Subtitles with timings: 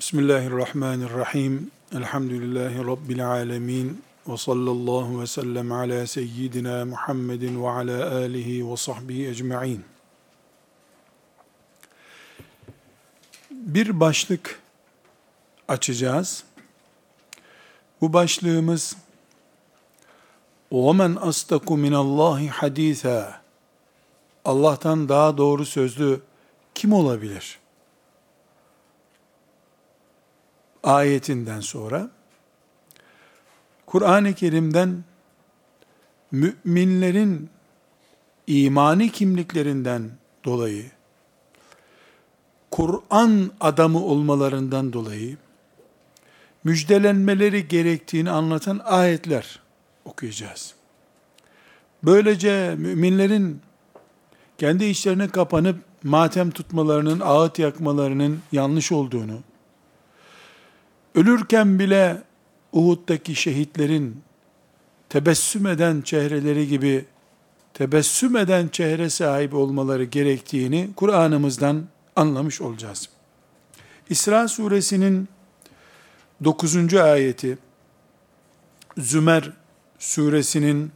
[0.00, 1.70] Bismillahirrahmanirrahim.
[1.96, 4.02] Elhamdülillahi Rabbil alemin.
[4.26, 9.84] Ve sallallahu ve sellem ala seyyidina Muhammedin ve ala alihi ve sahbihi ecma'in.
[13.50, 14.60] Bir başlık
[15.68, 16.44] açacağız.
[18.00, 18.96] Bu başlığımız
[20.72, 23.32] وَمَنْ أَسْتَكُ مِنَ اللّٰهِ حَد۪يثًا
[24.44, 26.20] Allah'tan daha doğru sözlü
[26.74, 27.60] kim olabilir?
[30.85, 32.09] Ayetinden sonra
[33.85, 35.03] Kur'an-ı Kerim'den
[36.31, 37.49] müminlerin
[38.47, 40.11] imani kimliklerinden
[40.45, 40.85] dolayı
[42.71, 45.37] Kur'an adamı olmalarından dolayı
[46.63, 49.59] müjdelenmeleri gerektiğini anlatan ayetler
[50.05, 50.75] okuyacağız.
[52.03, 53.61] Böylece müminlerin
[54.57, 59.39] kendi işlerine kapanıp matem tutmalarının, ağıt yakmalarının yanlış olduğunu,
[61.15, 62.23] ölürken bile
[62.71, 64.21] Uhud'daki şehitlerin
[65.09, 67.05] tebessüm eden çehreleri gibi
[67.73, 73.09] tebessüm eden çehre sahibi olmaları gerektiğini Kur'an'ımızdan anlamış olacağız.
[74.09, 75.27] İsra suresinin
[76.43, 76.93] 9.
[76.93, 77.57] ayeti,
[78.97, 79.51] Zümer
[79.99, 80.91] suresinin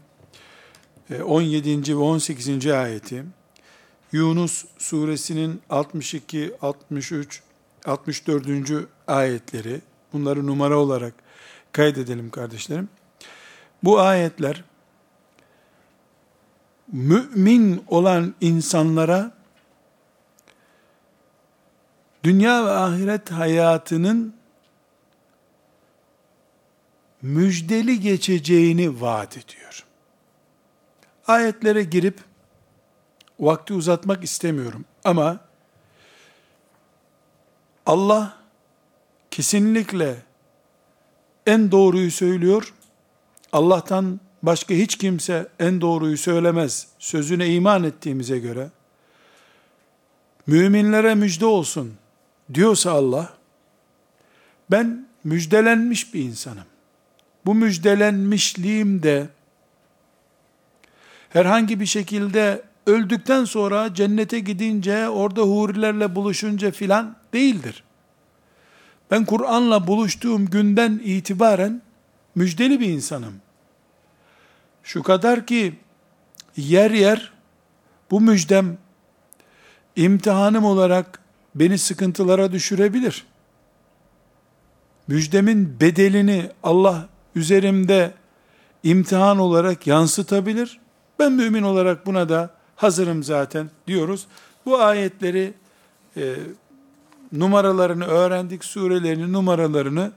[1.26, 1.92] 17.
[1.92, 2.68] E, ve 18.
[2.68, 3.24] ayeti,
[4.12, 7.42] Yunus suresinin 62, 63,
[7.86, 8.48] 64.
[9.08, 9.82] ayetleri,
[10.14, 11.14] bunları numara olarak
[11.72, 12.90] kaydedelim kardeşlerim.
[13.84, 14.64] Bu ayetler,
[16.88, 19.32] mümin olan insanlara,
[22.24, 24.34] dünya ve ahiret hayatının
[27.22, 29.86] müjdeli geçeceğini vaat ediyor.
[31.28, 32.20] Ayetlere girip
[33.40, 35.40] vakti uzatmak istemiyorum ama
[37.86, 38.39] Allah
[39.32, 40.16] kesinlikle
[41.46, 42.74] en doğruyu söylüyor.
[43.52, 46.88] Allah'tan başka hiç kimse en doğruyu söylemez.
[47.00, 48.70] Sözüne iman ettiğimize göre
[50.48, 51.94] müminlere müjde olsun
[52.54, 53.34] diyorsa Allah
[54.72, 56.66] ben müjdelenmiş bir insanım.
[57.46, 59.30] Bu müjdelenmişliğim de
[61.30, 67.84] herhangi bir şekilde öldükten sonra cennete gidince orada hurilerle buluşunca filan değildir.
[69.12, 71.82] Ben Kur'an'la buluştuğum günden itibaren
[72.36, 73.34] müjdeli bir insanım.
[74.84, 75.76] Şu kadar ki
[76.58, 77.32] yer yer
[78.12, 78.78] bu müjdem
[79.96, 81.20] imtihanım olarak
[81.56, 83.26] beni sıkıntılara düşürebilir.
[85.08, 88.14] Müjdemin bedelini Allah üzerimde
[88.84, 90.80] imtihan olarak yansıtabilir.
[91.20, 94.28] Ben mümin olarak buna da hazırım zaten diyoruz.
[94.66, 95.54] Bu ayetleri
[96.18, 96.36] e,
[97.32, 100.12] numaralarını öğrendik, surelerini, numaralarını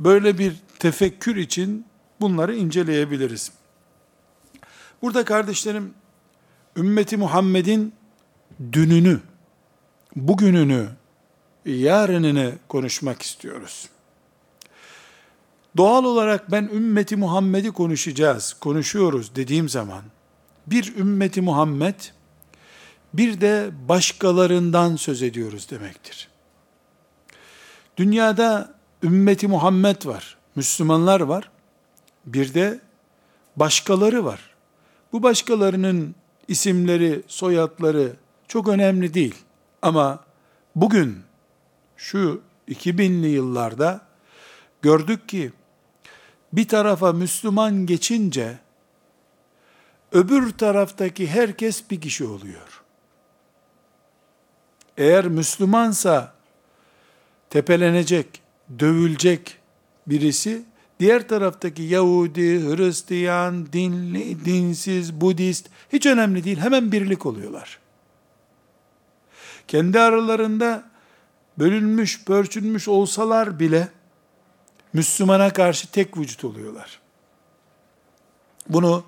[0.00, 1.86] böyle bir tefekkür için
[2.20, 3.52] bunları inceleyebiliriz.
[5.02, 5.94] Burada kardeşlerim,
[6.76, 7.94] ümmeti Muhammed'in
[8.72, 9.20] dününü,
[10.16, 10.88] bugününü,
[11.66, 13.88] yarınını konuşmak istiyoruz.
[15.76, 20.02] Doğal olarak ben ümmeti Muhammed'i konuşacağız, konuşuyoruz dediğim zaman,
[20.66, 21.94] bir ümmeti Muhammed,
[23.14, 26.29] bir de başkalarından söz ediyoruz demektir.
[28.00, 31.50] Dünyada ümmeti Muhammed var, Müslümanlar var,
[32.26, 32.80] bir de
[33.56, 34.40] başkaları var.
[35.12, 36.14] Bu başkalarının
[36.48, 38.12] isimleri, soyadları
[38.48, 39.34] çok önemli değil.
[39.82, 40.24] Ama
[40.76, 41.18] bugün
[41.96, 44.00] şu 2000'li yıllarda
[44.82, 45.52] gördük ki
[46.52, 48.58] bir tarafa Müslüman geçince
[50.12, 52.82] öbür taraftaki herkes bir kişi oluyor.
[54.96, 56.39] Eğer Müslümansa
[57.50, 58.42] tepelenecek,
[58.78, 59.58] dövülecek
[60.06, 60.62] birisi,
[61.00, 67.78] diğer taraftaki Yahudi, Hristiyan, dinli, dinsiz, Budist, hiç önemli değil, hemen birlik oluyorlar.
[69.68, 70.90] Kendi aralarında
[71.58, 73.88] bölünmüş, pörçünmüş olsalar bile,
[74.92, 77.00] Müslümana karşı tek vücut oluyorlar.
[78.68, 79.04] Bunu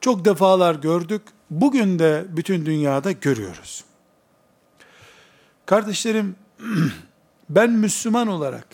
[0.00, 1.22] çok defalar gördük.
[1.50, 3.84] Bugün de bütün dünyada görüyoruz.
[5.66, 6.36] Kardeşlerim,
[7.50, 8.66] ben Müslüman olarak,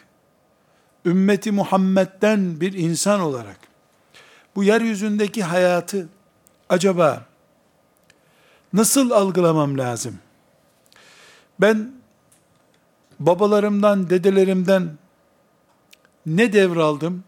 [1.06, 3.58] ümmeti Muhammed'den bir insan olarak,
[4.56, 6.08] bu yeryüzündeki hayatı
[6.68, 7.26] acaba
[8.72, 10.18] nasıl algılamam lazım?
[11.60, 11.92] Ben
[13.20, 14.90] babalarımdan, dedelerimden
[16.26, 17.24] ne devraldım?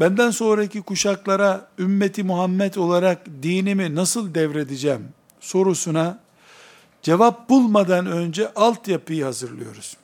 [0.00, 5.08] Benden sonraki kuşaklara ümmeti Muhammed olarak dinimi nasıl devredeceğim
[5.40, 6.20] sorusuna
[7.02, 9.96] cevap bulmadan önce altyapıyı hazırlıyoruz.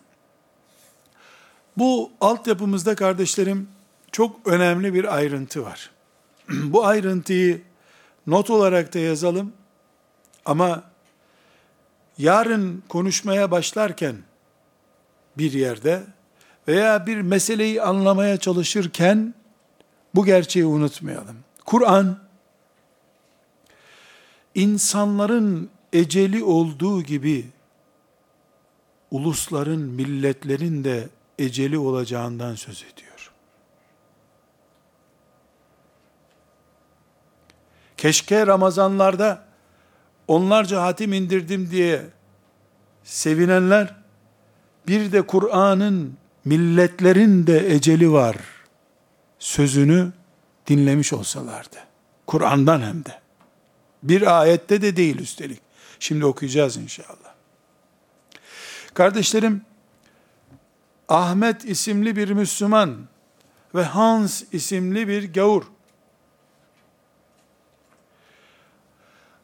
[1.76, 3.68] Bu altyapımızda kardeşlerim
[4.12, 5.90] çok önemli bir ayrıntı var.
[6.48, 7.62] Bu ayrıntıyı
[8.26, 9.52] not olarak da yazalım.
[10.44, 10.82] Ama
[12.18, 14.16] yarın konuşmaya başlarken
[15.38, 16.02] bir yerde
[16.68, 19.34] veya bir meseleyi anlamaya çalışırken
[20.14, 21.36] bu gerçeği unutmayalım.
[21.64, 22.18] Kur'an
[24.54, 27.46] insanların eceli olduğu gibi
[29.10, 31.08] ulusların, milletlerin de
[31.38, 33.32] eceli olacağından söz ediyor.
[37.96, 39.44] Keşke Ramazanlarda
[40.28, 42.02] onlarca hatim indirdim diye
[43.04, 43.94] sevinenler
[44.88, 48.36] bir de Kur'an'ın milletlerin de eceli var
[49.38, 50.12] sözünü
[50.66, 51.76] dinlemiş olsalardı.
[52.26, 53.20] Kur'an'dan hem de.
[54.02, 55.60] Bir ayette de değil üstelik.
[56.00, 57.34] Şimdi okuyacağız inşallah.
[58.94, 59.62] Kardeşlerim,
[61.08, 62.96] Ahmet isimli bir Müslüman
[63.74, 65.62] ve Hans isimli bir gavur.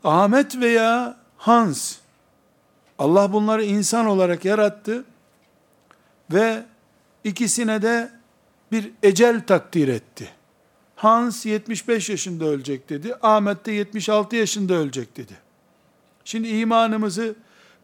[0.05, 1.97] Ahmet veya Hans,
[2.99, 5.05] Allah bunları insan olarak yarattı
[6.33, 6.65] ve
[7.25, 8.11] ikisine de
[8.73, 10.29] bir ecel takdir etti.
[10.97, 13.15] Hans 75 yaşında ölecek dedi.
[13.23, 15.33] Ahmet de 76 yaşında ölecek dedi.
[16.25, 17.35] Şimdi imanımızı,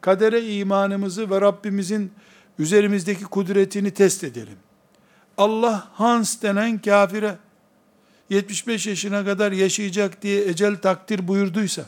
[0.01, 2.13] kadere imanımızı ve Rabbimizin
[2.59, 4.57] üzerimizdeki kudretini test edelim.
[5.39, 7.37] Allah Hans denen kafire
[8.31, 11.85] 75 yaşına kadar yaşayacak diye ecel takdir buyurduysa,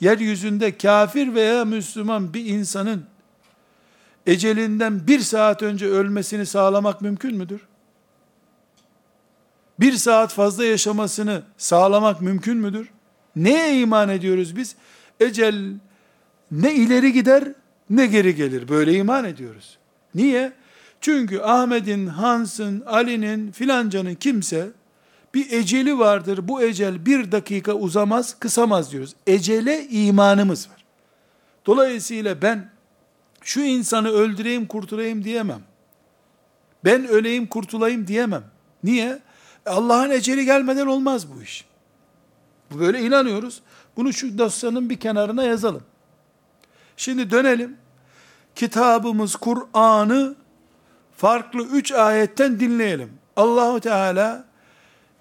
[0.00, 3.04] yeryüzünde kafir veya Müslüman bir insanın
[4.26, 7.60] ecelinden bir saat önce ölmesini sağlamak mümkün müdür?
[9.80, 12.88] Bir saat fazla yaşamasını sağlamak mümkün müdür?
[13.36, 14.76] Neye iman ediyoruz biz?
[15.20, 15.74] Ecel
[16.50, 17.52] ne ileri gider
[17.90, 18.68] ne geri gelir.
[18.68, 19.78] Böyle iman ediyoruz.
[20.14, 20.52] Niye?
[21.00, 24.68] Çünkü Ahmet'in, Hans'ın, Ali'nin, filancanın kimse
[25.34, 26.48] bir eceli vardır.
[26.48, 29.14] Bu ecel bir dakika uzamaz, kısamaz diyoruz.
[29.26, 30.84] Ecele imanımız var.
[31.66, 32.70] Dolayısıyla ben
[33.42, 35.60] şu insanı öldüreyim, kurtulayım diyemem.
[36.84, 38.44] Ben öleyim, kurtulayım diyemem.
[38.84, 39.18] Niye?
[39.66, 41.64] Allah'ın eceli gelmeden olmaz bu iş.
[42.70, 43.62] Bu böyle inanıyoruz.
[43.96, 45.82] Bunu şu dosyanın bir kenarına yazalım.
[46.98, 47.76] Şimdi dönelim.
[48.54, 50.34] Kitabımız Kur'an'ı
[51.16, 53.12] farklı üç ayetten dinleyelim.
[53.36, 54.44] Allahu Teala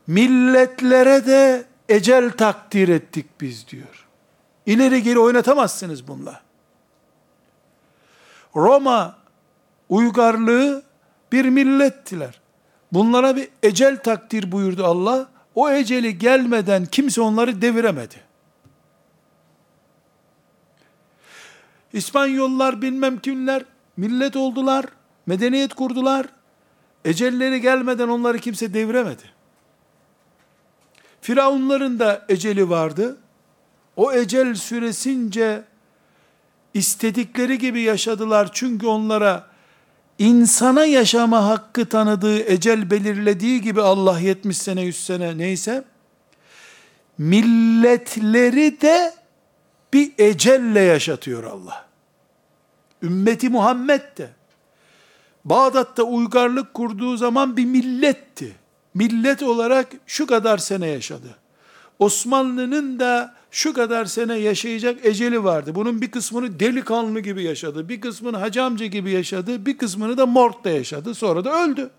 [0.07, 4.07] milletlere de ecel takdir ettik biz diyor.
[4.65, 6.41] İleri geri oynatamazsınız bununla.
[8.55, 9.15] Roma
[9.89, 10.83] uygarlığı
[11.31, 12.41] bir millettiler.
[12.91, 15.27] Bunlara bir ecel takdir buyurdu Allah.
[15.55, 18.26] O eceli gelmeden kimse onları deviremedi.
[21.93, 23.63] İspanyollar bilmem kimler
[23.97, 24.85] millet oldular,
[25.25, 26.25] medeniyet kurdular.
[27.05, 29.23] Ecelleri gelmeden onları kimse deviremedi.
[31.21, 33.17] Firavunların da eceli vardı.
[33.95, 35.63] O ecel süresince
[36.73, 39.47] istedikleri gibi yaşadılar çünkü onlara
[40.19, 45.83] insana yaşama hakkı tanıdığı, ecel belirlediği gibi Allah 70 sene, 100 sene neyse,
[47.17, 49.13] milletleri de
[49.93, 51.85] bir ecelle yaşatıyor Allah.
[53.01, 54.29] Ümmeti Muhammed de,
[55.45, 58.55] Bağdat'ta uygarlık kurduğu zaman bir milletti.
[58.93, 61.35] Millet olarak şu kadar sene yaşadı.
[61.99, 65.75] Osmanlı'nın da şu kadar sene yaşayacak eceli vardı.
[65.75, 70.69] Bunun bir kısmını delikanlı gibi yaşadı, bir kısmını hacamcı gibi yaşadı, bir kısmını da mortta
[70.69, 71.89] yaşadı, sonra da öldü.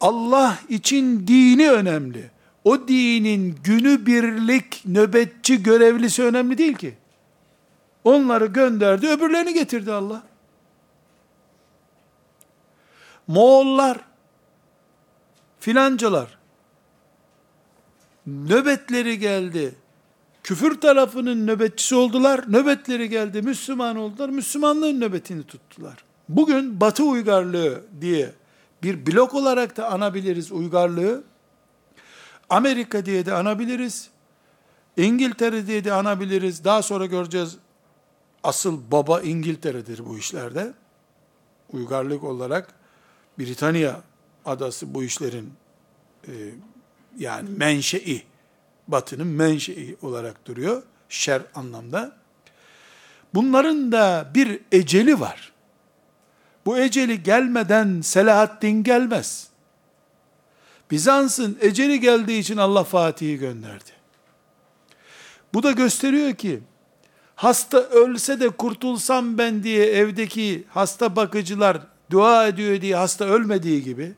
[0.00, 2.30] Allah için dini önemli.
[2.66, 6.94] O dinin günü birlik nöbetçi görevlisi önemli değil ki.
[8.04, 10.22] Onları gönderdi, öbürlerini getirdi Allah.
[13.26, 13.98] Moğollar,
[15.60, 16.38] filancalar,
[18.26, 19.74] nöbetleri geldi.
[20.42, 22.44] Küfür tarafının nöbetçisi oldular.
[22.48, 23.42] Nöbetleri geldi.
[23.42, 24.28] Müslüman oldular.
[24.28, 26.04] Müslümanlığın nöbetini tuttular.
[26.28, 28.32] Bugün Batı uygarlığı diye
[28.82, 31.24] bir blok olarak da anabiliriz uygarlığı.
[32.50, 34.10] Amerika diye de anabiliriz.
[34.96, 36.64] İngiltere diye de anabiliriz.
[36.64, 37.56] Daha sonra göreceğiz.
[38.42, 40.72] Asıl baba İngiltere'dir bu işlerde.
[41.72, 42.74] Uygarlık olarak
[43.38, 44.00] Britanya
[44.44, 45.52] adası bu işlerin
[46.28, 46.32] e,
[47.18, 48.22] yani menşei,
[48.88, 52.16] batının menşei olarak duruyor, şer anlamda.
[53.34, 55.52] Bunların da bir eceli var.
[56.66, 59.48] Bu eceli gelmeden Selahaddin gelmez.
[60.90, 63.90] Bizans'ın eceli geldiği için Allah Fatih'i gönderdi.
[65.54, 66.60] Bu da gösteriyor ki,
[67.34, 71.78] hasta ölse de kurtulsam ben diye evdeki hasta bakıcılar
[72.10, 74.14] dua ediyor diye hasta ölmediği gibi,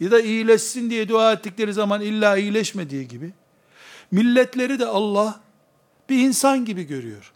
[0.00, 3.32] ya da iyileşsin diye dua ettikleri zaman illa iyileşmediği gibi,
[4.10, 5.40] milletleri de Allah
[6.08, 7.32] bir insan gibi görüyor.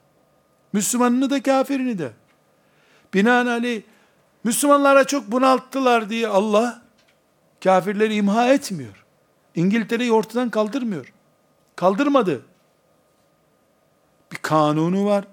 [0.72, 2.12] Müslümanını da kafirini de.
[3.14, 3.82] Binaenaleyh
[4.44, 6.85] Müslümanlara çok bunalttılar diye Allah
[7.64, 9.04] kafirleri imha etmiyor.
[9.54, 11.12] İngiltere'yi ortadan kaldırmıyor.
[11.76, 12.42] Kaldırmadı.
[14.32, 15.24] Bir kanunu var,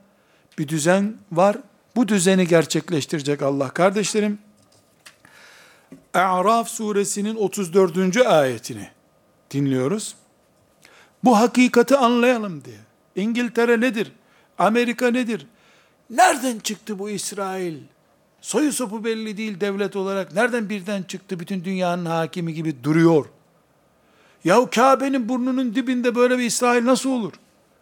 [0.57, 1.57] bir düzen var.
[1.95, 3.69] Bu düzeni gerçekleştirecek Allah.
[3.69, 4.39] Kardeşlerim,
[6.13, 8.17] A'raf suresinin 34.
[8.17, 8.89] ayetini
[9.51, 10.15] dinliyoruz.
[11.23, 12.77] Bu hakikati anlayalım diye.
[13.15, 14.11] İngiltere nedir?
[14.57, 15.47] Amerika nedir?
[16.09, 17.77] Nereden çıktı bu İsrail?
[18.43, 20.33] Soyu sopu belli değil devlet olarak.
[20.33, 23.25] Nereden birden çıktı bütün dünyanın hakimi gibi duruyor?
[24.43, 27.33] Yahu Kabe'nin burnunun dibinde böyle bir İsrail nasıl olur?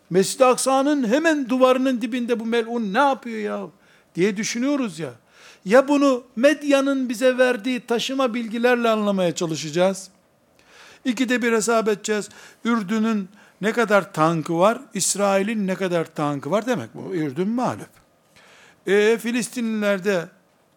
[0.10, 3.68] Mescid-i Aksa'nın hemen duvarının dibinde bu melun ne yapıyor ya?
[4.16, 5.10] Diye düşünüyoruz ya.
[5.66, 10.10] Ya bunu medyanın bize verdiği taşıma bilgilerle anlamaya çalışacağız.
[11.06, 12.30] İkide bir hesap edeceğiz.
[12.66, 13.30] Ürdün'ün
[13.62, 14.82] ne kadar tankı var?
[14.94, 17.16] İsrail'in ne kadar tankı var demek bu.
[17.16, 17.90] Ürdün mağlup.
[18.88, 20.28] E, Filistinlilerde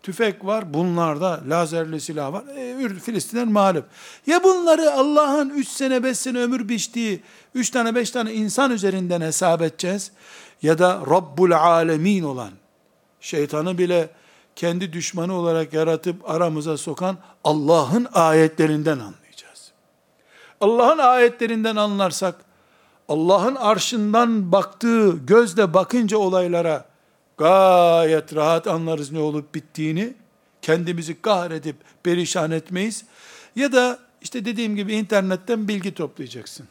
[0.05, 2.45] tüfek var, bunlarda lazerli silah var.
[2.57, 3.85] E, Filistinler mağlup.
[4.27, 7.23] Ya bunları Allah'ın 3 sene 5 sene ömür biçtiği
[7.55, 10.13] 3 tane 5 tane insan üzerinden hesap edeceğiz.
[10.63, 12.51] Ya da Rabbul Alemin olan,
[13.21, 14.09] şeytanı bile
[14.57, 19.73] kendi düşmanı olarak yaratıp aramıza sokan Allah'ın ayetlerinden anlayacağız.
[20.61, 22.35] Allah'ın ayetlerinden anlarsak,
[23.09, 26.94] Allah'ın arşından baktığı gözle bakınca olaylara
[27.39, 30.15] gayet rahat anlarız ne olup bittiğini.
[30.63, 33.05] Kendimizi kahredip perişan etmeyiz.
[33.57, 36.69] Ya da işte dediğim gibi internetten bilgi toplayacaksın.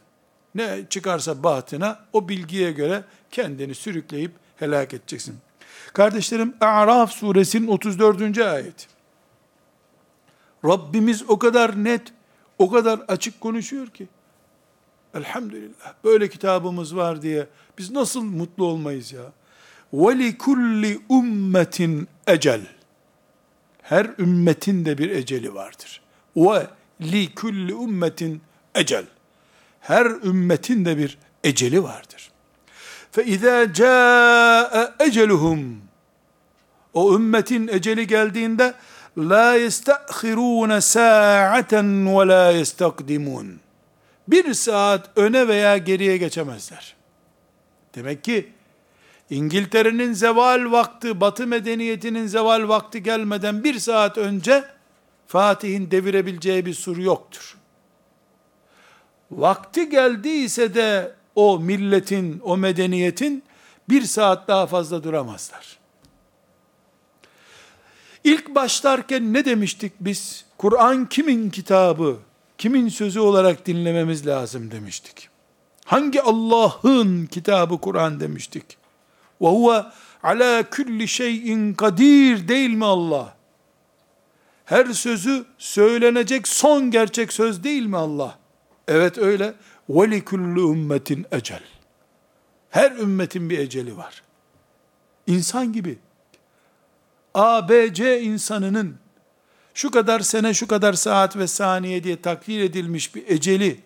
[0.55, 5.35] Ne çıkarsa bahtına o bilgiye göre kendini sürükleyip helak edeceksin.
[5.93, 8.37] Kardeşlerim A'raf suresinin 34.
[8.37, 8.87] ayet.
[10.65, 12.01] Rabbimiz o kadar net,
[12.59, 14.07] o kadar açık konuşuyor ki.
[15.13, 15.93] Elhamdülillah.
[16.03, 19.31] Böyle kitabımız var diye biz nasıl mutlu olmayız ya?
[19.94, 22.60] وَلِكُلِّ ummetin ecel.
[23.82, 26.00] Her ümmetin de bir eceli vardır.
[26.36, 26.66] Ve
[27.02, 28.42] li kulli ummetin
[28.74, 29.04] ecel.
[29.80, 32.30] Her ümmetin de bir eceli vardır.
[33.12, 35.80] Fe izâ câe eceluhum.
[36.94, 38.74] O ümmetin eceli geldiğinde
[39.18, 43.60] la yestahirûne sâ'aten ve la yestakdimun.
[44.28, 46.96] Bir saat öne veya geriye geçemezler.
[47.94, 48.52] Demek ki
[49.29, 54.63] İngiltere'nin zeval vakti, Batı medeniyetinin zeval vakti gelmeden bir saat önce
[55.27, 57.57] Fatih'in devirebileceği bir sur yoktur.
[59.31, 63.43] Vakti geldiyse de o milletin, o medeniyetin
[63.89, 65.79] bir saat daha fazla duramazlar.
[68.23, 70.45] İlk başlarken ne demiştik biz?
[70.57, 72.17] Kur'an kimin kitabı,
[72.57, 75.29] kimin sözü olarak dinlememiz lazım demiştik.
[75.85, 78.82] Hangi Allah'ın kitabı Kur'an demiştik.
[79.43, 79.83] Ve huve
[80.23, 83.35] ala kulli şeyin kadir değil mi Allah?
[84.65, 88.39] Her sözü söylenecek son gerçek söz değil mi Allah?
[88.87, 89.53] Evet öyle.
[89.89, 91.63] Ve li kulli ümmetin ecel.
[92.69, 94.23] Her ümmetin bir eceli var.
[95.27, 95.99] İnsan gibi.
[97.33, 98.95] A, B, C insanının
[99.73, 103.79] şu kadar sene, şu kadar saat ve saniye diye takdir edilmiş bir eceli,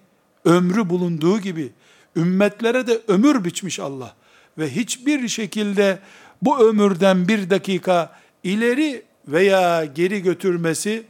[0.46, 1.74] ömrü bulunduğu gibi,
[2.16, 4.16] ümmetlere de ömür biçmiş Allah.
[4.58, 6.00] Ve hiçbir şekilde
[6.42, 11.04] bu ömürden bir dakika ileri veya geri götürmesi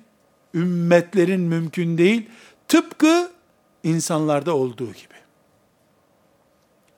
[0.53, 2.29] ümmetlerin mümkün değil.
[2.67, 3.31] Tıpkı
[3.83, 5.13] insanlarda olduğu gibi.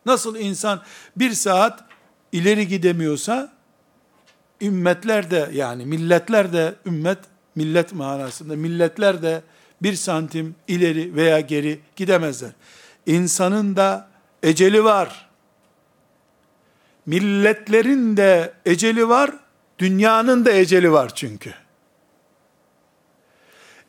[0.05, 0.81] Nasıl insan
[1.15, 1.83] bir saat
[2.31, 3.53] ileri gidemiyorsa,
[4.61, 7.19] ümmetler de yani milletler de ümmet,
[7.55, 9.41] millet manasında milletler de
[9.81, 12.51] bir santim ileri veya geri gidemezler.
[13.05, 14.09] İnsanın da
[14.43, 15.28] eceli var.
[17.09, 19.31] Milletlerin de eceli var,
[19.79, 21.53] dünyanın da eceli var çünkü.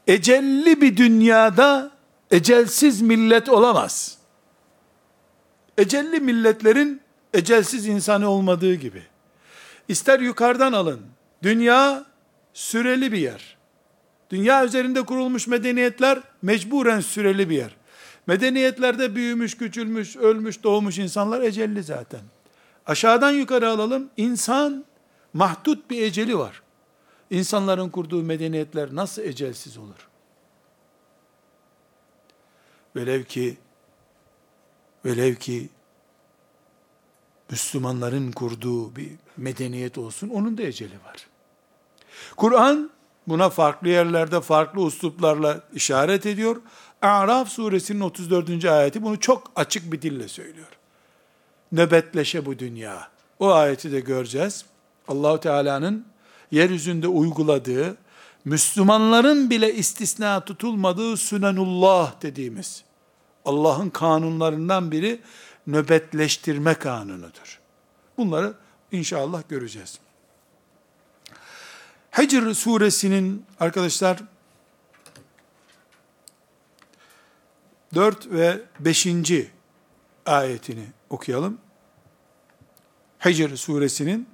[0.07, 1.91] Ecelli bir dünyada
[2.31, 4.19] ecelsiz millet olamaz.
[5.79, 7.01] Ecelli milletlerin
[7.35, 9.03] ecelsiz insanı olmadığı gibi.
[9.89, 11.01] İster yukarıdan alın.
[11.43, 12.05] Dünya
[12.55, 13.57] süreli bir yer.
[14.31, 17.77] Dünya üzerinde kurulmuş medeniyetler mecburen süreli bir yer.
[18.27, 22.21] Medeniyetlerde büyümüş, küçülmüş, ölmüş, doğmuş insanlar ecelli zaten.
[22.91, 24.11] Aşağıdan yukarı alalım.
[24.17, 24.85] İnsan
[25.33, 26.63] mahdut bir eceli var.
[27.31, 30.09] İnsanların kurduğu medeniyetler nasıl ecelsiz olur?
[32.97, 33.59] Velev ki
[35.05, 35.69] velev ki
[37.51, 41.27] Müslümanların kurduğu bir medeniyet olsun, onun da eceli var.
[42.37, 42.91] Kur'an
[43.27, 46.63] buna farklı yerlerde farklı usluplarla işaret ediyor.
[47.03, 48.65] A'raf suresinin 34.
[48.65, 50.80] ayeti bunu çok açık bir dille söylüyor.
[51.73, 53.09] Nöbetleşe bu dünya.
[53.39, 54.65] O ayeti de göreceğiz.
[55.09, 56.07] Allahu Teala'nın
[56.51, 57.97] yeryüzünde uyguladığı,
[58.45, 62.85] Müslümanların bile istisna tutulmadığı sünenullah dediğimiz
[63.45, 65.21] Allah'ın kanunlarından biri
[65.67, 67.61] nöbetleştirme kanunudur.
[68.17, 68.55] Bunları
[68.93, 69.99] inşallah göreceğiz.
[72.19, 74.19] Hicr suresinin arkadaşlar
[77.95, 79.07] 4 ve 5.
[80.27, 81.58] ayetini okuyalım.
[83.26, 84.28] Hicr suresinin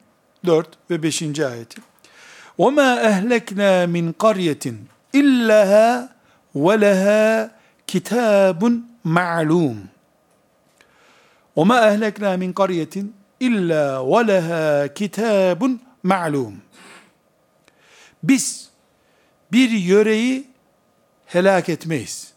[0.45, 1.39] 4 ve 5.
[1.39, 1.81] ayeti.
[2.59, 4.65] وَمَا اَهْلَكْنَا مِنْ قَرْيَةٍ
[5.21, 5.87] اِلَّهَا
[6.65, 7.51] وَلَهَا
[7.91, 8.61] كِتَابٌ
[9.17, 9.77] مَعْلُومٌ
[11.55, 12.95] وَمَا اَهْلَكْنَا مِنْ قَرْيَةٍ
[13.47, 15.61] اِلَّا وَلَهَا كِتَابٌ
[16.03, 16.53] مَعْلُومٌ
[18.23, 18.69] Biz
[19.51, 20.47] bir yöreyi
[21.25, 22.33] helak etmeyiz.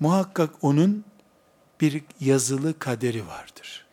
[0.00, 1.04] Muhakkak onun
[1.81, 3.85] bir yazılı kaderi vardır.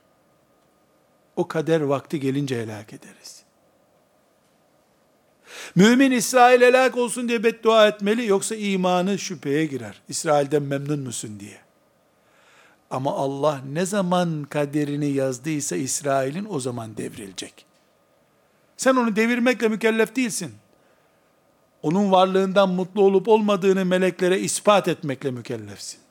[1.36, 3.42] O kader vakti gelince helak ederiz.
[5.74, 10.02] Mümin İsrail helak olsun diye beddua etmeli yoksa imanı şüpheye girer.
[10.08, 11.58] İsrail'den memnun musun diye.
[12.90, 17.66] Ama Allah ne zaman kaderini yazdıysa İsrail'in o zaman devrilecek.
[18.76, 20.54] Sen onu devirmekle mükellef değilsin.
[21.82, 26.01] Onun varlığından mutlu olup olmadığını meleklere ispat etmekle mükellefsin.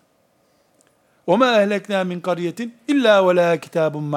[1.27, 4.13] O ma ehlekna min kariyetin illa ve la kitabun.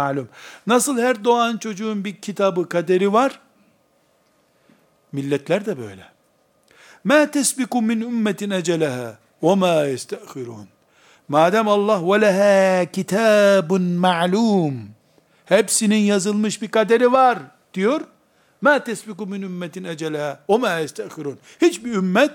[0.67, 3.41] Nasıl her doğan çocuğun bir kitabı, kaderi var?
[5.13, 6.05] Milletler de böyle.
[7.05, 9.85] Ma tesbiku min ümmetin eceleha ve ma.
[11.29, 14.03] Madem Allah ve leha kitabun.
[15.45, 17.39] Hepsinin yazılmış bir kaderi var
[17.75, 18.01] diyor.
[18.61, 20.79] Ma tesbiku min ümmetin eceleha ve ma.
[21.61, 22.33] Hiçbir ümmet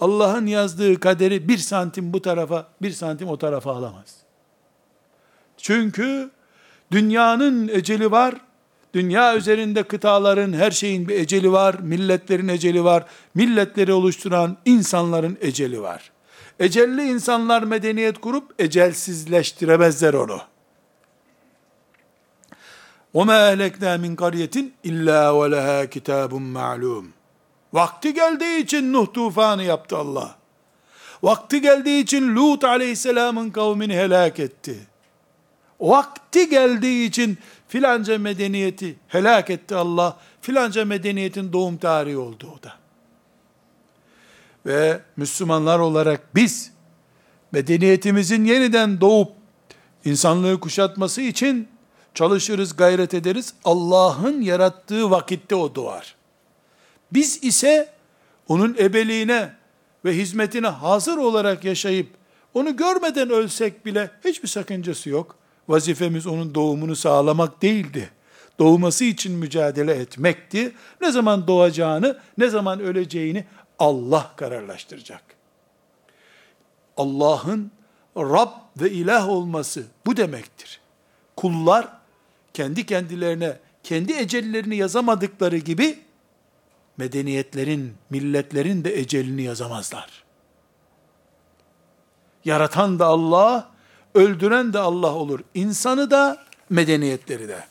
[0.00, 4.16] Allah'ın yazdığı kaderi bir santim bu tarafa, bir santim o tarafa alamaz.
[5.56, 6.30] Çünkü
[6.92, 8.34] dünyanın eceli var,
[8.94, 13.04] dünya üzerinde kıtaların, her şeyin bir eceli var, milletlerin eceli var,
[13.34, 16.10] milletleri oluşturan insanların eceli var.
[16.60, 20.40] Ecelli insanlar medeniyet kurup ecelsizleştiremezler onu.
[23.14, 24.56] وَمَا اَهْلَكْنَا مِنْ قَرْيَةٍ
[24.90, 27.06] اِلَّا وَلَهَا كِتَابٌ مَعْلُومٌ
[27.73, 30.35] Vakti geldiği için Nuh tufanı yaptı Allah.
[31.23, 34.87] Vakti geldiği için Lut aleyhisselamın kavmini helak etti.
[35.79, 40.17] Vakti geldiği için filanca medeniyeti helak etti Allah.
[40.41, 42.73] Filanca medeniyetin doğum tarihi oldu o da.
[44.65, 46.71] Ve Müslümanlar olarak biz
[47.51, 49.31] medeniyetimizin yeniden doğup
[50.05, 51.67] insanlığı kuşatması için
[52.13, 53.53] çalışırız, gayret ederiz.
[53.63, 56.15] Allah'ın yarattığı vakitte o doğar.
[57.13, 57.89] Biz ise
[58.47, 59.53] onun ebeliğine
[60.05, 62.07] ve hizmetine hazır olarak yaşayıp
[62.53, 65.35] onu görmeden ölsek bile hiçbir sakıncası yok.
[65.67, 68.09] Vazifemiz onun doğumunu sağlamak değildi.
[68.59, 70.71] Doğması için mücadele etmekti.
[71.01, 73.45] Ne zaman doğacağını, ne zaman öleceğini
[73.79, 75.23] Allah kararlaştıracak.
[76.97, 77.71] Allah'ın
[78.17, 78.49] Rab
[78.81, 80.79] ve ilah olması bu demektir.
[81.35, 81.87] Kullar
[82.53, 85.99] kendi kendilerine kendi ecellerini yazamadıkları gibi
[87.01, 90.23] medeniyetlerin, milletlerin de ecelini yazamazlar.
[92.45, 93.71] Yaratan da Allah,
[94.15, 95.39] öldüren de Allah olur.
[95.53, 97.65] İnsanı da, medeniyetleri de.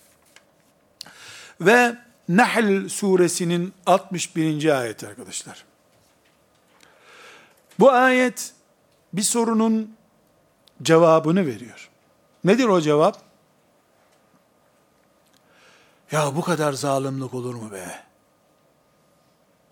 [1.61, 1.97] Ve
[2.29, 4.81] Nahl suresinin 61.
[4.81, 5.65] ayeti arkadaşlar.
[7.79, 8.53] Bu ayet
[9.13, 9.97] bir sorunun
[10.83, 11.91] cevabını veriyor.
[12.45, 13.23] Nedir o cevap?
[16.13, 18.10] Ya bu kadar zalimlik olur mu be?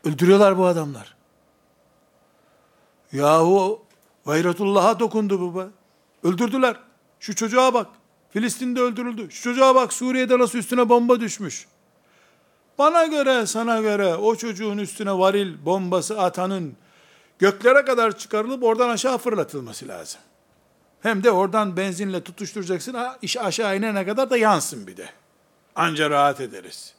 [0.08, 1.14] Öldürüyorlar bu adamlar.
[3.12, 3.82] Yahu
[4.26, 5.64] gayretullah'a dokundu bu be.
[6.22, 6.76] Öldürdüler.
[7.20, 7.86] Şu çocuğa bak.
[8.30, 9.30] Filistin'de öldürüldü.
[9.30, 11.66] Şu çocuğa bak Suriye'de nasıl üstüne bomba düşmüş.
[12.78, 16.76] Bana göre, sana göre o çocuğun üstüne varil bombası atanın
[17.38, 20.20] göklere kadar çıkarılıp oradan aşağı fırlatılması lazım.
[21.00, 25.08] Hem de oradan benzinle tutuşturacaksın, iş aşağı inene kadar da yansın bir de.
[25.74, 26.94] Anca rahat ederiz.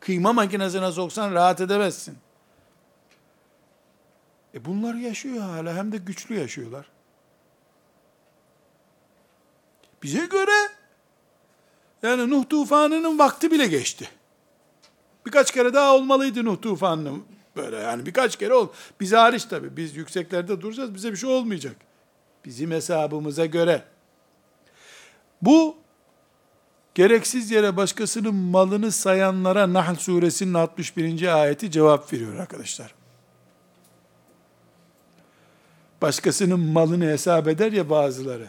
[0.00, 2.23] Kıyma makinesine soksan rahat edemezsin.
[4.54, 6.86] E bunlar yaşıyor hala hem de güçlü yaşıyorlar.
[10.02, 10.68] Bize göre
[12.02, 14.08] yani Nuh tufanının vakti bile geçti.
[15.26, 17.24] Birkaç kere daha olmalıydı Nuh tufanının
[17.56, 18.68] böyle yani birkaç kere ol.
[19.00, 21.76] Biz hariç tabi biz yükseklerde duracağız bize bir şey olmayacak.
[22.44, 23.84] Bizim hesabımıza göre.
[25.42, 25.76] Bu
[26.94, 31.42] gereksiz yere başkasının malını sayanlara Nahl suresinin 61.
[31.42, 33.03] ayeti cevap veriyor arkadaşlar.
[36.04, 38.48] Başkasının malını hesap eder ya bazıları.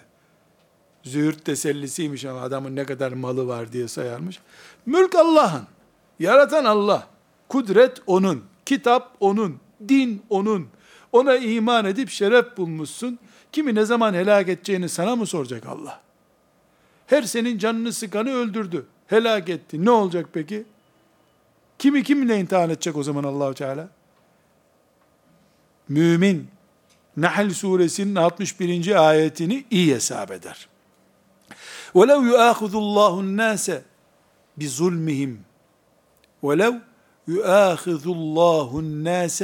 [1.03, 4.39] Züğürt tesellisiymiş ama adamın ne kadar malı var diye sayarmış.
[4.85, 5.63] Mülk Allah'ın.
[6.19, 7.07] Yaratan Allah.
[7.49, 8.43] Kudret onun.
[8.65, 9.59] Kitap onun.
[9.89, 10.67] Din onun.
[11.11, 13.19] Ona iman edip şeref bulmuşsun.
[13.51, 16.01] Kimi ne zaman helak edeceğini sana mı soracak Allah?
[17.07, 18.85] Her senin canını sıkanı öldürdü.
[19.07, 19.85] Helak etti.
[19.85, 20.63] Ne olacak peki?
[21.79, 23.89] Kimi kiminle imtihan edecek o zaman Allahu Teala?
[25.89, 26.54] Mümin
[27.16, 29.08] Nahl suresinin 61.
[29.08, 30.68] ayetini iyi hesap eder.
[31.94, 33.70] وَلَوْ يُؤَاخُذُ اللّٰهُ النَّاسَ
[34.58, 35.32] بِظُلْمِهِمْ
[36.42, 36.74] وَلَوْ
[37.28, 39.38] يُؤَاخِذُ اللّٰهُ النَّاسَ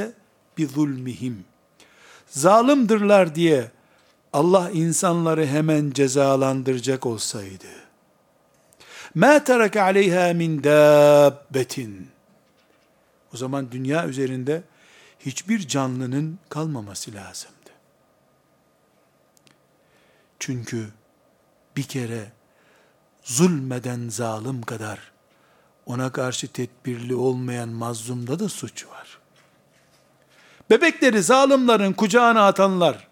[0.57, 1.33] بِظُلْمِهِمْ
[2.27, 3.71] Zalimdirler diye
[4.33, 7.67] Allah insanları hemen cezalandıracak olsaydı,
[9.15, 12.01] مَا تَرَكَ عَلَيْهَا مِنْ دَابَّةٍ
[13.33, 14.63] O zaman dünya üzerinde
[15.19, 17.60] hiçbir canlının kalmaması lazımdı.
[20.42, 20.88] Çünkü
[21.76, 22.32] bir kere
[23.22, 24.98] zulmeden zalim kadar
[25.86, 29.18] ona karşı tedbirli olmayan mazlumda da suç var.
[30.70, 33.08] Bebekleri zalimlerin kucağına atanlar,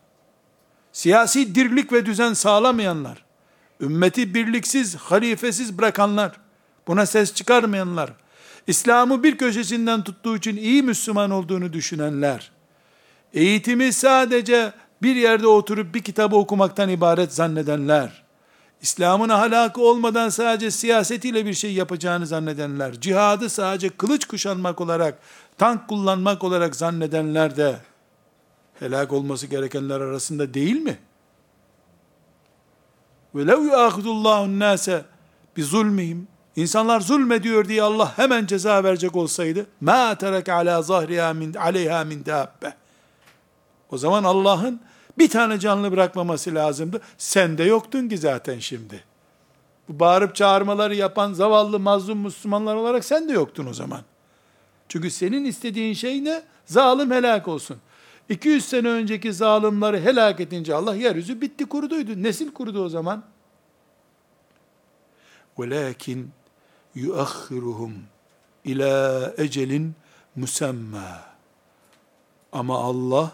[0.92, 3.24] siyasi dirlik ve düzen sağlamayanlar,
[3.80, 6.40] ümmeti birliksiz, halifesiz bırakanlar,
[6.86, 8.12] buna ses çıkarmayanlar,
[8.66, 12.50] İslam'ı bir köşesinden tuttuğu için iyi Müslüman olduğunu düşünenler,
[13.34, 18.23] eğitimi sadece bir yerde oturup bir kitabı okumaktan ibaret zannedenler,
[18.81, 25.19] İslam'ın ahlakı olmadan sadece siyasetiyle bir şey yapacağını zannedenler, cihadı sadece kılıç kuşanmak olarak,
[25.57, 27.79] tank kullanmak olarak zannedenler de
[28.79, 30.97] helak olması gerekenler arasında değil mi?
[33.35, 35.01] وَلَوْ يُآخُذُ اللّٰهُ النَّاسَ
[35.57, 36.21] بِظُلْمِهِمْ
[36.55, 42.23] İnsanlar zulmediyor diye Allah hemen ceza verecek olsaydı, مَا تَرَكَ عَلَى ظَهْرِهَا مِنْ عَلَيْهَا مِنْ
[42.23, 42.73] دَابَّةٍ
[43.91, 44.81] O zaman Allah'ın
[45.19, 47.01] bir tane canlı bırakmaması lazımdı.
[47.17, 49.03] Sen de yoktun ki zaten şimdi.
[49.89, 54.01] Bu bağırıp çağırmaları yapan zavallı mazlum Müslümanlar olarak sen de yoktun o zaman.
[54.89, 56.43] Çünkü senin istediğin şey ne?
[56.65, 57.77] Zalim helak olsun.
[58.29, 62.23] 200 sene önceki zalimleri helak edince Allah yeryüzü bitti kuruduydu.
[62.23, 63.23] Nesil kurudu o zaman.
[65.57, 66.25] وَلَكِنْ
[66.95, 67.91] يُؤَخِّرُهُمْ
[68.65, 69.95] ila ecelin
[70.35, 71.23] musemma.
[72.51, 73.31] Ama Allah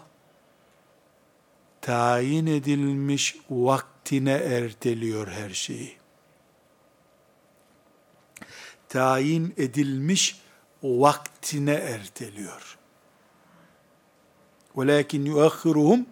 [1.86, 5.96] tayin edilmiş vaktine erteliyor her şeyi.
[8.88, 10.40] Tayin edilmiş
[10.82, 12.78] vaktine erteliyor.
[14.76, 16.04] وَلَكِنْ يُؤَخِّرُهُمْ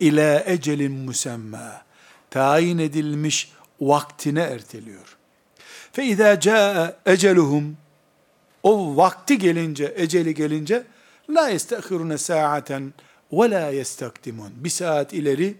[0.00, 1.84] ila ecelin musemma.
[2.30, 5.16] Tayin edilmiş vaktine erteliyor.
[5.92, 7.72] فَاِذَا جَاءَ اَجَلُهُمْ
[8.62, 10.86] O vakti gelince, eceli gelince
[11.30, 12.90] la يَسْتَخِرُونَ سَاعَةً
[13.33, 14.51] ve la yestakdimun.
[14.55, 15.57] Bir saat ileri,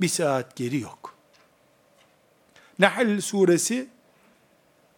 [0.00, 1.14] bir saat geri yok.
[2.78, 3.88] Nahl suresi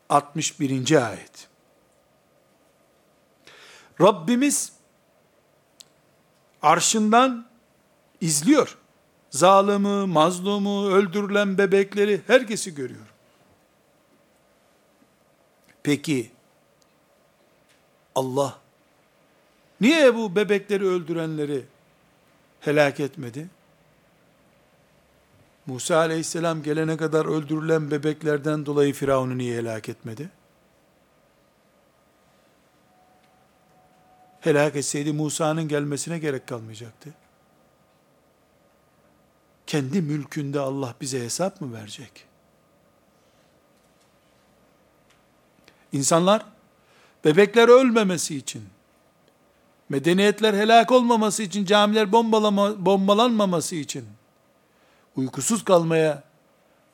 [0.09, 1.09] 61.
[1.09, 1.49] ayet.
[4.01, 4.73] Rabbimiz
[6.63, 7.47] arşından
[8.21, 8.79] izliyor.
[9.31, 13.07] Zalimi, mazlumu, öldürülen bebekleri herkesi görüyor.
[15.83, 16.31] Peki
[18.15, 18.59] Allah
[19.81, 21.65] niye bu bebekleri öldürenleri
[22.61, 23.49] helak etmedi.
[25.67, 30.31] Musa aleyhisselam gelene kadar öldürülen bebeklerden dolayı Firavun'u niye helak etmedi?
[34.41, 37.11] Helak etseydi Musa'nın gelmesine gerek kalmayacaktı.
[39.67, 42.27] Kendi mülkünde Allah bize hesap mı verecek?
[45.93, 46.47] İnsanlar
[47.25, 48.69] bebekler ölmemesi için
[49.89, 54.05] medeniyetler helak olmaması için, camiler bombalama, bombalanmaması için,
[55.17, 56.23] uykusuz kalmaya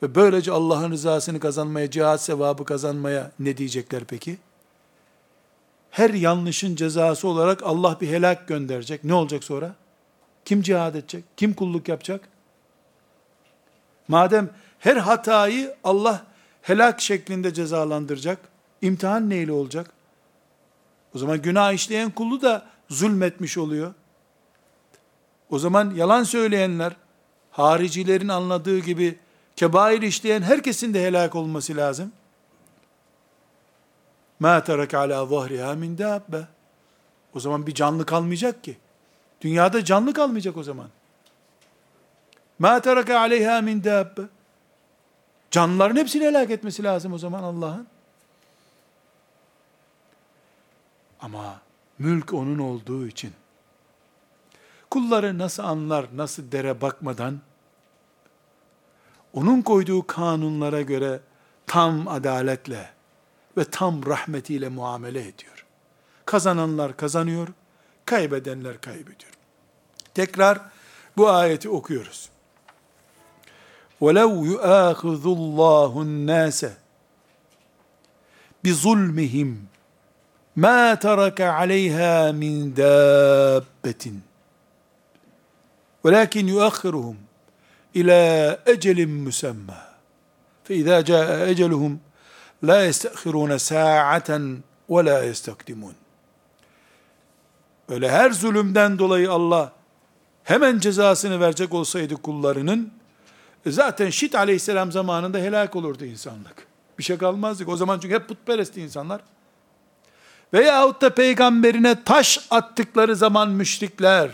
[0.03, 4.37] ve böylece Allah'ın rızasını kazanmaya, cihat sevabı kazanmaya ne diyecekler peki?
[5.91, 9.03] Her yanlışın cezası olarak Allah bir helak gönderecek.
[9.03, 9.75] Ne olacak sonra?
[10.45, 11.23] Kim cihad edecek?
[11.37, 12.21] Kim kulluk yapacak?
[14.07, 16.25] Madem her hatayı Allah
[16.61, 18.39] helak şeklinde cezalandıracak,
[18.81, 19.91] imtihan neyle olacak?
[21.15, 23.93] O zaman günah işleyen kullu da zulmetmiş oluyor.
[25.49, 26.93] O zaman yalan söyleyenler,
[27.51, 29.19] haricilerin anladığı gibi
[29.55, 32.11] kebair işleyen herkesin de helak olması lazım.
[34.39, 35.99] Ma terek ala zahriha min.
[37.35, 38.77] O zaman bir canlı kalmayacak ki.
[39.41, 40.89] Dünyada canlı kalmayacak o zaman.
[42.59, 43.83] Ma tereke aleyha min.
[45.51, 47.87] Canlıların hepsini helak etmesi lazım o zaman Allah'ın.
[51.19, 51.64] Ama
[51.98, 53.32] mülk onun olduğu için
[54.90, 57.40] kulları nasıl anlar, nasıl dere bakmadan
[59.32, 61.20] onun koyduğu kanunlara göre
[61.66, 62.90] tam adaletle
[63.56, 65.66] ve tam rahmetiyle muamele ediyor.
[66.26, 67.48] Kazananlar kazanıyor,
[68.04, 69.32] kaybedenler kaybediyor.
[70.14, 70.60] Tekrar
[71.16, 72.30] bu ayeti okuyoruz.
[74.00, 76.70] وَلَوْ يُؤَاخِذُ اللّٰهُ النَّاسَ
[78.64, 79.56] بِظُلْمِهِمْ
[80.56, 84.04] مَا تَرَكَ عَلَيْهَا مِنْ دَابَّةٍ
[86.04, 87.16] وَلَكِنْ يُؤَخِّرُهُمْ
[87.96, 88.20] إِلَى
[88.72, 89.80] أَجَلٍ مُسَمَّى
[90.64, 91.92] فَإِذَا جَاءَ أَجَلُهُمْ
[92.62, 94.30] لَا يَسْتَأْخِرُونَ سَاعَةً
[94.88, 95.94] وَلَا يَسْتَقْدِمُونَ
[97.88, 99.72] Öyle her zulümden dolayı Allah
[100.44, 102.92] hemen cezasını verecek olsaydı kullarının,
[103.66, 106.66] e zaten Şit aleyhisselam zamanında helak olurdu insanlık.
[106.98, 107.64] Bir şey kalmazdı.
[107.66, 109.20] O zaman çünkü hep putperest insanlar.
[110.53, 114.31] Veyahut da peygamberine taş attıkları zaman müşrikler,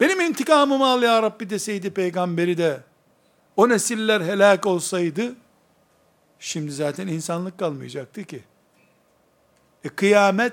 [0.00, 2.80] benim intikamımı al ya Rabbi deseydi peygamberi de,
[3.56, 5.34] o nesiller helak olsaydı,
[6.38, 8.44] şimdi zaten insanlık kalmayacaktı ki.
[9.84, 10.52] E kıyamet,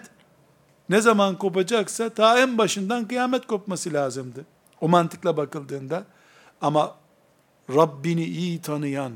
[0.90, 4.46] ne zaman kopacaksa ta en başından kıyamet kopması lazımdı.
[4.82, 6.04] O mantıkla bakıldığında
[6.62, 6.96] ama
[7.70, 9.14] Rabbini iyi tanıyan,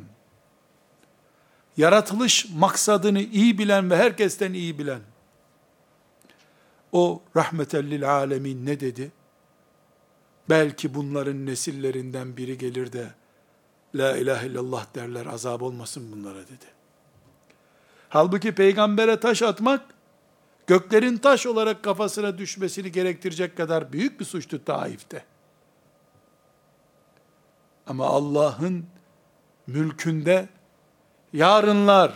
[1.78, 5.02] yaratılış maksadını iyi bilen ve herkesten iyi bilen,
[6.92, 9.12] o rahmetellil alemin ne dedi?
[10.50, 13.08] Belki bunların nesillerinden biri gelir de,
[13.96, 16.66] La ilahe illallah derler, azap olmasın bunlara dedi.
[18.10, 19.82] Halbuki peygambere taş atmak,
[20.68, 25.26] göklerin taş olarak kafasına düşmesini gerektirecek kadar büyük bir suçtu Taif'te.
[27.88, 28.86] Ama Allah'ın
[29.68, 30.50] mülkünde
[31.36, 32.14] yarınlar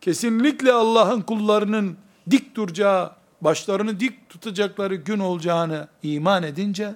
[0.00, 1.96] kesinlikle Allah'ın kullarının
[2.30, 6.94] dik duracağı, başlarını dik tutacakları gün olacağını iman edince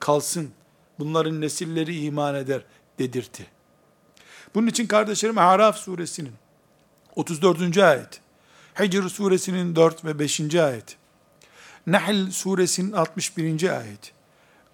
[0.00, 0.50] kalsın.
[0.98, 2.62] Bunların nesilleri iman eder
[2.98, 3.46] dedirtti.
[4.54, 6.32] Bunun için kardeşlerim Araf suresinin
[7.16, 7.78] 34.
[7.78, 8.20] ayet
[8.80, 10.54] Hicr suresinin 4 ve 5.
[10.54, 10.96] ayet,
[11.86, 13.78] Nahl suresinin 61.
[13.78, 14.12] ayet,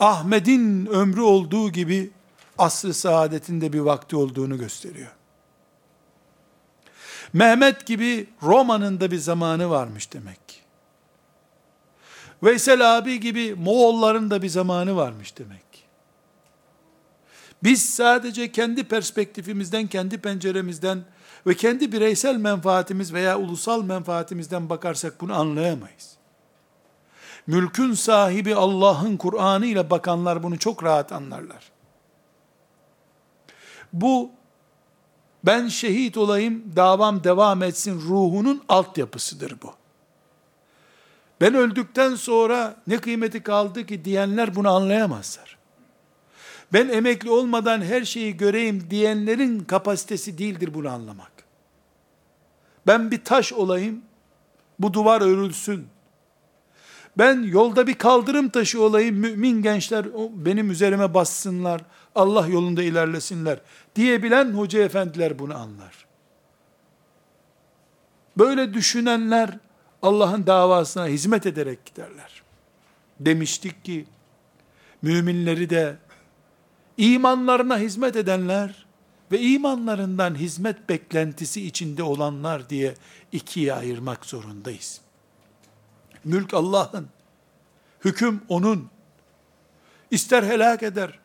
[0.01, 2.11] Ahmet'in ömrü olduğu gibi
[2.59, 5.11] asr-ı saadetinde bir vakti olduğunu gösteriyor.
[7.33, 10.57] Mehmet gibi Roma'nın da bir zamanı varmış demek ki.
[12.42, 15.81] Veysel abi gibi Moğolların da bir zamanı varmış demek ki.
[17.62, 21.05] Biz sadece kendi perspektifimizden, kendi penceremizden
[21.47, 26.16] ve kendi bireysel menfaatimiz veya ulusal menfaatimizden bakarsak bunu anlayamayız.
[27.47, 31.73] Mülkün sahibi Allah'ın Kur'an'ı ile bakanlar bunu çok rahat anlarlar.
[33.92, 34.31] Bu
[35.45, 39.75] ben şehit olayım, davam devam etsin ruhunun altyapısıdır bu.
[41.41, 45.59] Ben öldükten sonra ne kıymeti kaldı ki diyenler bunu anlayamazlar.
[46.73, 51.33] Ben emekli olmadan her şeyi göreyim diyenlerin kapasitesi değildir bunu anlamak.
[52.87, 54.03] Ben bir taş olayım,
[54.79, 55.87] bu duvar örülsün.
[57.19, 61.81] Ben yolda bir kaldırım taşı olayım, mümin gençler benim üzerime bassınlar,
[62.14, 63.61] Allah yolunda ilerlesinler
[63.96, 66.07] diyebilen hoca efendiler bunu anlar.
[68.38, 69.59] Böyle düşünenler
[70.03, 72.42] Allah'ın davasına hizmet ederek giderler.
[73.20, 74.07] Demiştik ki
[75.03, 75.96] müminleri de
[76.96, 78.87] imanlarına hizmet edenler
[79.33, 82.94] ve imanlarından hizmet beklentisi içinde olanlar diye
[83.33, 85.01] ikiye ayırmak zorundayız.
[86.25, 87.09] Mülk Allah'ın,
[88.05, 88.90] hüküm O'nun.
[90.11, 91.18] İster helak eder,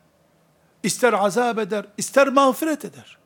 [0.87, 3.17] ister azap eder, ister mağfiret eder.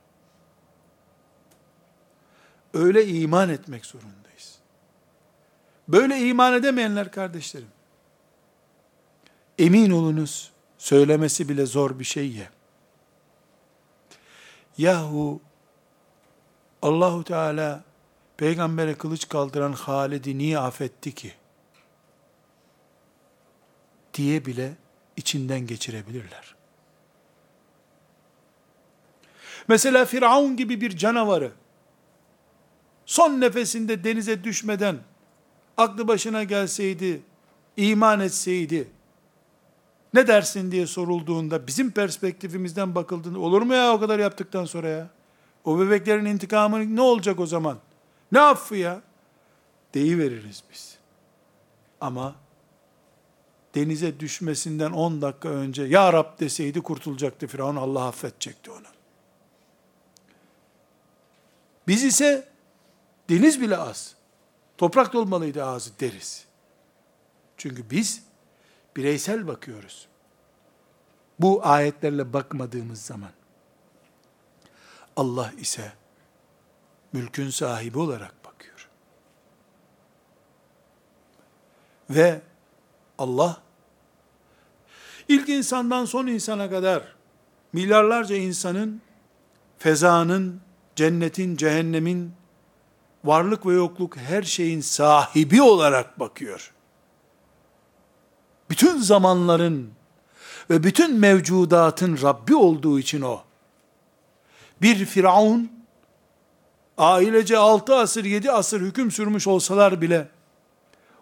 [2.73, 4.59] Öyle iman etmek zorundayız.
[5.87, 7.67] Böyle iman edemeyenler kardeşlerim,
[9.59, 12.49] emin olunuz, söylemesi bile zor bir şey ya.
[14.77, 15.41] Yahu
[16.81, 17.83] Allahu Teala
[18.37, 21.33] peygambere kılıç kaldıran Halid'i niye affetti ki?
[24.13, 24.73] diye bile
[25.17, 26.60] içinden geçirebilirler.
[29.71, 31.51] Mesela Firavun gibi bir canavarı
[33.05, 34.97] son nefesinde denize düşmeden
[35.77, 37.21] aklı başına gelseydi,
[37.77, 38.87] iman etseydi,
[40.13, 45.09] ne dersin diye sorulduğunda, bizim perspektifimizden bakıldığında, olur mu ya o kadar yaptıktan sonra ya?
[45.65, 47.77] O bebeklerin intikamı ne olacak o zaman?
[48.31, 49.01] Ne affı ya?
[49.93, 50.97] Deyiveririz biz.
[52.01, 52.35] Ama
[53.75, 59.00] denize düşmesinden 10 dakika önce Ya Rab deseydi kurtulacaktı Firavun, Allah affedecekti onu.
[61.87, 62.47] Biz ise
[63.29, 64.15] deniz bile az.
[64.77, 66.45] Toprak dolmalıydı ağzı deriz.
[67.57, 68.23] Çünkü biz
[68.95, 70.07] bireysel bakıyoruz.
[71.39, 73.31] Bu ayetlerle bakmadığımız zaman
[75.15, 75.91] Allah ise
[77.13, 78.89] mülkün sahibi olarak bakıyor.
[82.09, 82.41] Ve
[83.17, 83.61] Allah
[85.27, 87.15] ilk insandan son insana kadar
[87.73, 89.01] milyarlarca insanın
[89.79, 90.61] fezanın,
[91.01, 92.31] cennetin, cehennemin,
[93.23, 96.71] varlık ve yokluk her şeyin sahibi olarak bakıyor.
[98.69, 99.91] Bütün zamanların
[100.69, 103.41] ve bütün mevcudatın Rabbi olduğu için o.
[104.81, 105.71] Bir Firavun,
[106.97, 110.27] ailece altı asır, yedi asır hüküm sürmüş olsalar bile,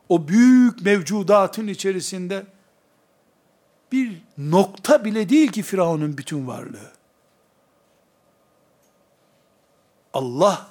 [0.09, 2.45] o büyük mevcudatın içerisinde,
[3.91, 6.98] bir nokta bile değil ki Firavun'un bütün varlığı.
[10.13, 10.67] Allah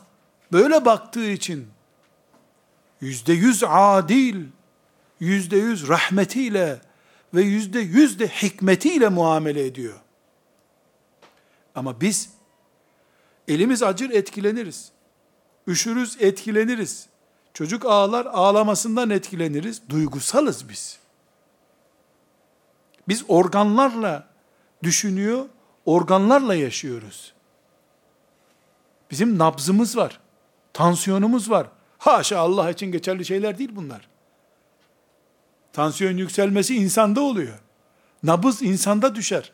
[0.53, 1.69] böyle baktığı için
[3.01, 4.47] yüzde yüz adil,
[5.21, 6.81] yüzde yüz rahmetiyle
[7.35, 10.01] ve yüzde yüz de hikmetiyle muamele ediyor.
[11.75, 12.31] Ama biz
[13.49, 14.93] elimiz acır etkileniriz.
[15.67, 17.07] Üşürüz etkileniriz.
[17.55, 19.83] Çocuk ağlar ağlamasından etkileniriz.
[19.89, 20.99] Duygusalız biz.
[23.09, 24.29] Biz organlarla
[24.83, 25.45] düşünüyor,
[25.85, 27.33] organlarla yaşıyoruz.
[29.11, 30.21] Bizim nabzımız var.
[30.73, 31.67] Tansiyonumuz var.
[31.99, 34.09] Haşa Allah için geçerli şeyler değil bunlar.
[35.73, 37.59] Tansiyon yükselmesi insanda oluyor.
[38.23, 39.53] Nabız insanda düşer.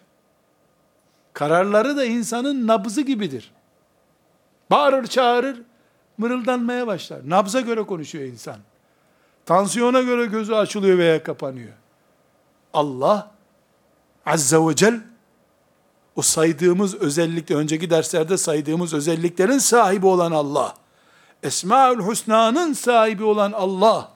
[1.32, 3.52] Kararları da insanın nabzı gibidir.
[4.70, 5.62] Bağırır çağırır,
[6.18, 7.20] mırıldanmaya başlar.
[7.24, 8.56] Nabza göre konuşuyor insan.
[9.46, 11.72] Tansiyona göre gözü açılıyor veya kapanıyor.
[12.72, 13.30] Allah
[14.26, 15.00] Azze ve Celle
[16.16, 20.74] o saydığımız özellikle, önceki derslerde saydığımız özelliklerin sahibi olan Allah.
[21.42, 24.12] Esmaül Hüsna'nın sahibi olan Allah.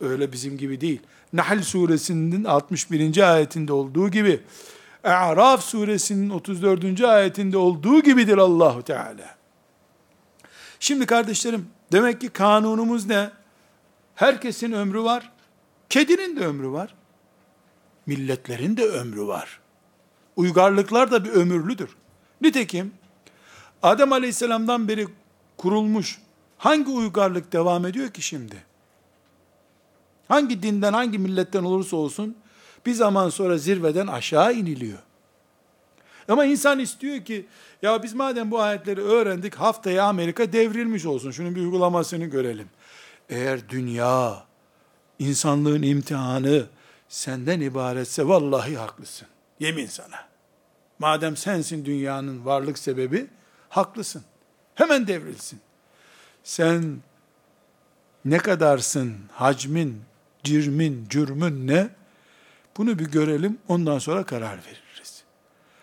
[0.00, 1.00] Öyle bizim gibi değil.
[1.32, 3.32] Nahl suresinin 61.
[3.34, 4.40] ayetinde olduğu gibi,
[5.04, 7.00] A'raf suresinin 34.
[7.00, 9.36] ayetinde olduğu gibidir Allahu Teala.
[10.80, 13.30] Şimdi kardeşlerim, demek ki kanunumuz ne?
[14.14, 15.32] Herkesin ömrü var.
[15.88, 16.94] Kedinin de ömrü var.
[18.06, 19.60] Milletlerin de ömrü var.
[20.38, 21.96] Uygarlıklar da bir ömürlüdür.
[22.40, 22.92] Nitekim
[23.82, 25.08] Adem Aleyhisselam'dan beri
[25.56, 26.18] kurulmuş
[26.58, 28.64] hangi uygarlık devam ediyor ki şimdi?
[30.28, 32.36] Hangi dinden, hangi milletten olursa olsun
[32.86, 34.98] bir zaman sonra zirveden aşağı iniliyor.
[36.28, 37.46] Ama insan istiyor ki
[37.82, 41.30] ya biz madem bu ayetleri öğrendik haftaya Amerika devrilmiş olsun.
[41.30, 42.68] Şunun bir uygulamasını görelim.
[43.28, 44.44] Eğer dünya
[45.18, 46.66] insanlığın imtihanı
[47.08, 49.28] senden ibaretse vallahi haklısın.
[49.60, 50.27] Yemin sana.
[50.98, 53.26] Madem sensin dünyanın varlık sebebi,
[53.68, 54.22] haklısın.
[54.74, 55.60] Hemen devrilsin.
[56.44, 56.96] Sen
[58.24, 60.02] ne kadarsın, hacmin,
[60.44, 61.88] cirmin, cürmün ne?
[62.76, 65.24] Bunu bir görelim, ondan sonra karar veririz.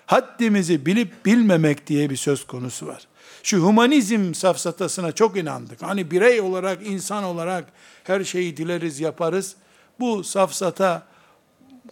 [0.06, 3.08] Haddimizi bilip bilmemek diye bir söz konusu var.
[3.44, 5.82] Şu humanizm safsatasına çok inandık.
[5.82, 7.66] Hani birey olarak, insan olarak
[8.04, 9.56] her şeyi dileriz, yaparız.
[10.00, 11.08] Bu safsata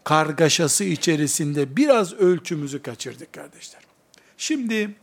[0.04, 3.82] kargaşası içerisinde biraz ölçümüzü kaçırdık kardeşler.
[4.38, 4.96] Şimdi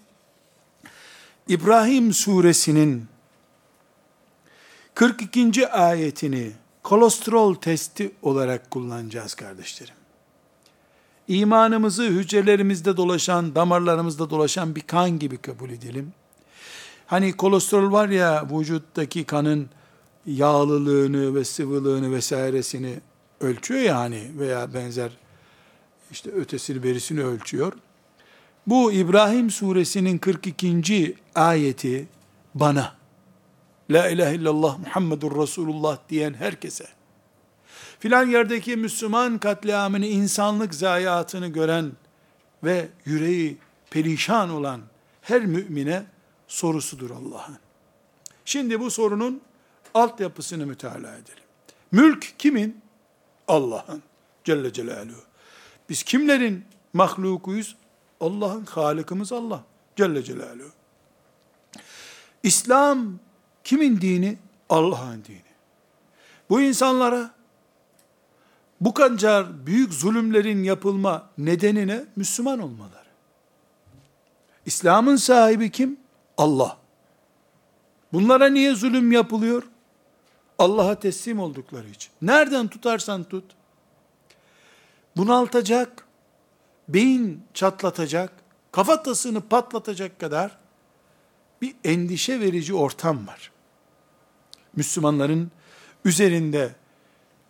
[1.48, 3.06] İbrahim suresinin
[4.94, 5.68] 42.
[5.68, 9.94] ayetini kolesterol testi olarak kullanacağız kardeşlerim.
[11.28, 16.12] İmanımızı hücrelerimizde dolaşan, damarlarımızda dolaşan bir kan gibi kabul edelim.
[17.06, 19.70] Hani kolesterol var ya vücuttaki kanın
[20.26, 23.00] yağlılığını ve sıvılığını vesairesini
[23.40, 25.10] ölçüyor ya hani veya benzer
[26.10, 27.72] işte ötesini berisini ölçüyor.
[28.66, 31.14] Bu İbrahim suresinin 42.
[31.34, 32.08] ayeti
[32.54, 32.94] bana
[33.90, 36.86] La ilahe illallah Muhammedur Resulullah diyen herkese
[37.98, 41.92] filan yerdeki Müslüman katliamını, insanlık zayiatını gören
[42.64, 43.58] ve yüreği
[43.90, 44.80] perişan olan
[45.22, 46.02] her mümine
[46.48, 47.58] sorusudur Allah'ın.
[48.44, 49.40] Şimdi bu sorunun
[49.94, 51.44] altyapısını mütalaa edelim.
[51.92, 52.80] Mülk kimin?
[53.50, 54.02] Allah'ın
[54.44, 55.22] Celle Celaluhu.
[55.88, 57.76] Biz kimlerin mahlukuyuz?
[58.20, 59.64] Allah'ın halikimiz Allah
[59.96, 60.70] Celle Celaluhu.
[62.42, 63.18] İslam
[63.64, 64.38] kimin dini?
[64.68, 65.50] Allah'ın dini.
[66.50, 67.30] Bu insanlara
[68.80, 73.10] bu kadar büyük zulümlerin yapılma nedenine Müslüman olmaları.
[74.66, 76.00] İslam'ın sahibi kim?
[76.38, 76.76] Allah.
[78.12, 79.62] Bunlara niye zulüm yapılıyor?
[80.60, 82.12] Allah'a teslim oldukları için.
[82.22, 83.44] Nereden tutarsan tut.
[85.16, 86.06] Bunaltacak,
[86.88, 88.32] beyin çatlatacak,
[88.72, 90.58] kafatasını patlatacak kadar
[91.62, 93.52] bir endişe verici ortam var.
[94.76, 95.50] Müslümanların
[96.04, 96.74] üzerinde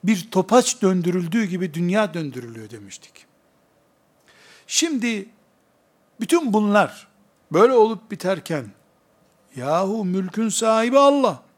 [0.05, 3.27] bir topaç döndürüldüğü gibi dünya döndürülüyor demiştik.
[4.67, 5.29] Şimdi
[6.21, 7.09] bütün bunlar
[7.53, 8.67] böyle olup biterken
[9.57, 11.50] yahu mülkün sahibi Allah.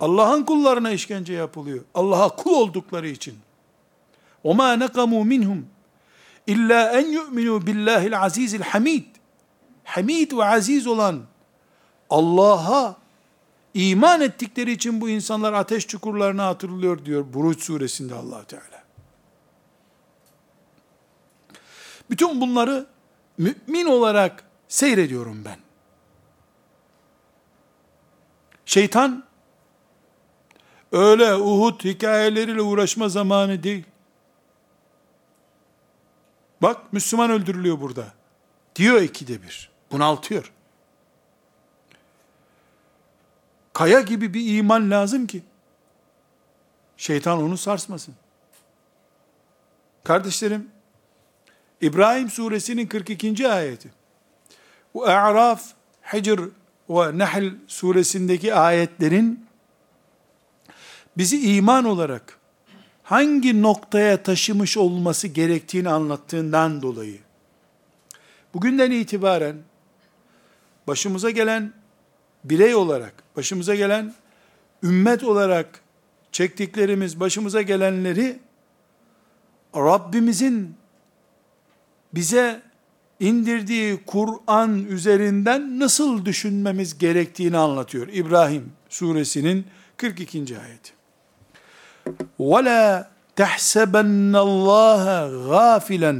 [0.00, 1.84] Allah'ın kullarına işkence yapılıyor.
[1.94, 3.38] Allah'a kul oldukları için.
[4.44, 5.62] وَمَا نَقَمُوا مِنْهُمْ
[6.46, 9.04] İlla en yu'minu billahil azizil hamid.
[9.84, 11.22] Hamid ve aziz olan
[12.10, 12.96] Allah'a
[13.74, 18.82] iman ettikleri için bu insanlar ateş çukurlarına atılıyor diyor Buruç suresinde allah Teala.
[22.10, 22.86] Bütün bunları
[23.38, 25.58] mümin olarak seyrediyorum ben.
[28.66, 29.24] Şeytan
[30.91, 33.85] öyle Uhud hikayeleriyle uğraşma zamanı değil.
[36.61, 38.13] Bak Müslüman öldürülüyor burada.
[38.75, 39.69] Diyor ikide bir.
[39.91, 40.51] Bunaltıyor.
[43.73, 45.41] Kaya gibi bir iman lazım ki
[46.97, 48.15] şeytan onu sarsmasın.
[50.03, 50.69] Kardeşlerim,
[51.81, 53.49] İbrahim suresinin 42.
[53.49, 53.89] ayeti,
[54.93, 55.63] bu A'raf,
[56.13, 56.39] Hicr
[56.89, 59.46] ve Nahl suresindeki ayetlerin
[61.17, 62.39] bizi iman olarak
[63.03, 67.19] hangi noktaya taşımış olması gerektiğini anlattığından dolayı
[68.53, 69.55] bugünden itibaren
[70.87, 71.73] başımıza gelen
[72.43, 74.13] birey olarak, başımıza gelen
[74.83, 75.81] ümmet olarak
[76.31, 78.39] çektiklerimiz, başımıza gelenleri
[79.75, 80.75] Rabbimizin
[82.13, 82.61] bize
[83.19, 88.07] indirdiği Kur'an üzerinden nasıl düşünmemiz gerektiğini anlatıyor.
[88.07, 89.65] İbrahim suresinin
[89.97, 90.59] 42.
[90.59, 90.96] ayeti.
[92.38, 95.04] وَلَا تَحْسَبَنَّ اللّٰهَ
[95.52, 96.14] غَافِلًا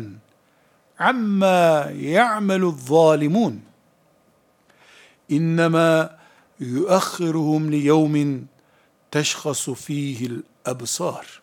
[1.01, 3.55] عَمَّا يَعْمَلُ الظَّالِمُونَ
[5.29, 6.19] İnnemâ
[6.61, 8.49] yuakhiruhum li yevmin
[9.11, 11.43] teşhasu fihil ebsar.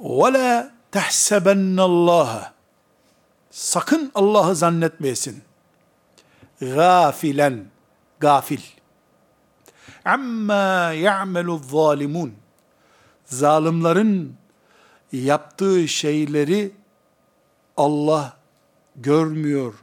[0.00, 2.52] Ve la tehsebennallaha
[3.50, 5.42] sakın Allah'ı zannetmeyesin.
[6.60, 7.64] Gafilen,
[8.20, 8.60] gafil.
[10.05, 12.33] Amma ya'melu zalimun.
[13.25, 14.35] Zalimlerin
[15.11, 16.71] yaptığı şeyleri
[17.77, 18.37] Allah
[18.95, 19.73] görmüyor,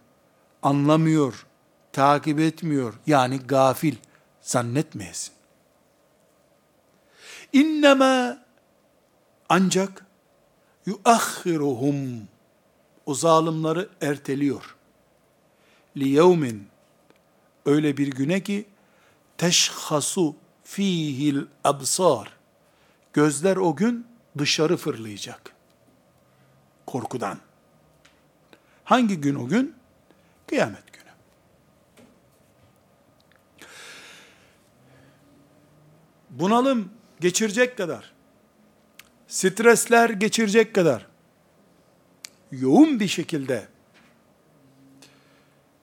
[0.63, 1.47] anlamıyor,
[1.93, 2.95] takip etmiyor.
[3.07, 3.97] Yani gafil
[4.41, 5.35] zannetmeyesin.
[7.53, 8.39] İnnemâ
[9.49, 10.07] ancak
[10.87, 12.29] yuakhiruhum
[13.07, 14.77] o zalimleri erteliyor.
[15.97, 16.69] Li yevmin
[17.67, 18.67] öyle bir güne ki
[19.43, 22.29] teşhasu fihil absar
[23.13, 24.07] gözler o gün
[24.39, 25.53] dışarı fırlayacak.
[26.87, 27.39] Korkudan.
[28.85, 29.75] Hangi gün o gün?
[30.47, 31.11] Kıyamet günü.
[36.31, 38.13] Bunalım geçirecek kadar,
[39.29, 41.07] stresler geçirecek kadar,
[42.53, 43.69] yoğun bir şekilde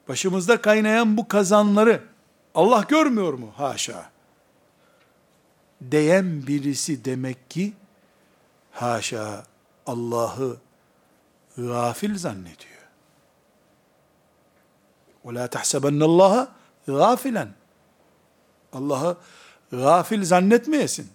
[0.07, 2.09] başımızda kaynayan bu kazanları
[2.59, 3.53] Allah görmüyor mu?
[3.57, 4.11] Haşa.
[5.91, 7.73] Diyen birisi demek ki
[8.73, 9.45] haşa
[9.87, 10.57] Allah'ı
[11.57, 12.75] gafil zannediyor.
[15.25, 16.49] وَلَا تَحْسَبَنَّ اللّٰهَ
[16.89, 17.49] غَافِلًا
[18.73, 19.17] Allah'ı
[19.71, 21.11] gafil zannetmeyesin.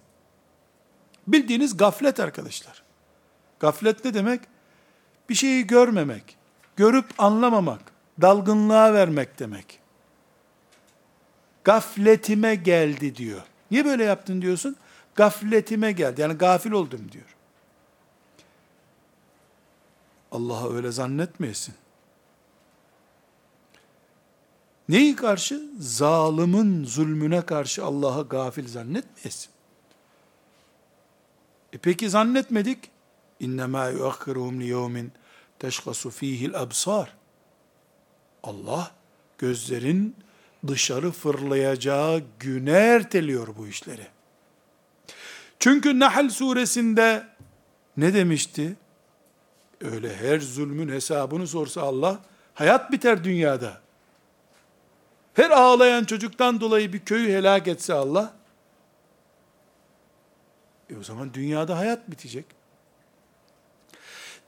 [1.26, 2.82] Bildiğiniz gaflet arkadaşlar.
[3.60, 4.40] Gaflet ne demek?
[5.28, 6.36] Bir şeyi görmemek,
[6.76, 7.80] görüp anlamamak,
[8.20, 9.80] dalgınlığa vermek demek.
[11.65, 13.41] Gafletime geldi diyor.
[13.71, 14.75] Niye böyle yaptın diyorsun?
[15.15, 16.21] Gafletime geldi.
[16.21, 17.35] Yani gafil oldum diyor.
[20.31, 21.75] Allah'a öyle zannetmeyesin.
[24.89, 25.69] Neyi karşı?
[25.79, 29.49] Zalimin zulmüne karşı Allah'ı gafil zannetmeyesin.
[31.73, 32.91] E peki zannetmedik.
[33.39, 35.11] İnnemâ yuakhiruhum li yevmin
[35.59, 37.13] teşkasu fihil absar.
[38.43, 38.91] Allah
[39.37, 40.15] gözlerin
[40.67, 44.07] dışarı fırlayacağı güne erteliyor bu işleri.
[45.59, 47.27] Çünkü Nahl suresinde
[47.97, 48.75] ne demişti?
[49.81, 52.19] Öyle her zulmün hesabını sorsa Allah,
[52.53, 53.81] hayat biter dünyada.
[55.33, 58.33] Her ağlayan çocuktan dolayı bir köyü helak etse Allah,
[60.89, 62.45] e o zaman dünyada hayat bitecek.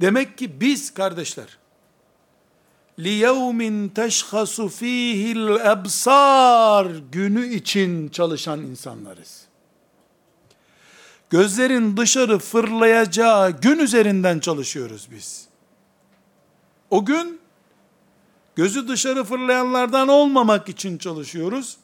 [0.02, 1.58] Demek ki biz kardeşler,
[2.99, 9.43] لِيَوْمٍ تَشْخَصُ ف۪يهِ الْاَبْصَارِ günü için çalışan insanlarız.
[11.31, 15.49] Gözlerin dışarı fırlayacağı gün üzerinden çalışıyoruz biz.
[16.91, 17.41] O gün
[18.57, 21.77] gözü dışarı fırlayanlardan olmamak için çalışıyoruz.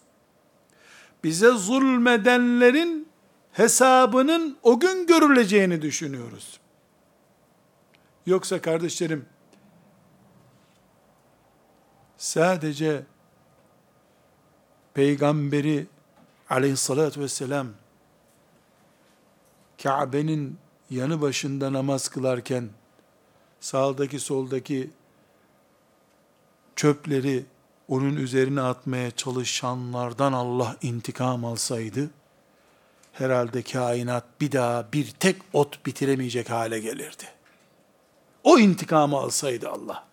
[1.24, 3.08] Bize zulmedenlerin
[3.52, 6.60] hesabının o gün görüleceğini düşünüyoruz.
[8.26, 9.26] Yoksa kardeşlerim,
[12.23, 13.03] sadece
[14.93, 15.87] peygamberi
[16.49, 17.67] aleyhissalatü vesselam
[19.83, 20.57] Kabe'nin
[20.89, 22.69] yanı başında namaz kılarken
[23.59, 24.89] sağdaki soldaki
[26.75, 27.45] çöpleri
[27.87, 32.09] onun üzerine atmaya çalışanlardan Allah intikam alsaydı,
[33.13, 37.25] herhalde kainat bir daha bir tek ot bitiremeyecek hale gelirdi.
[38.43, 40.12] O intikamı alsaydı Allah,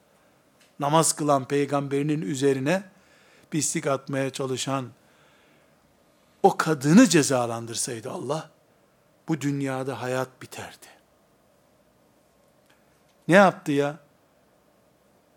[0.80, 2.82] namaz kılan peygamberinin üzerine
[3.50, 4.88] pislik atmaya çalışan
[6.42, 8.50] o kadını cezalandırsaydı Allah,
[9.28, 10.86] bu dünyada hayat biterdi.
[13.28, 13.98] Ne yaptı ya?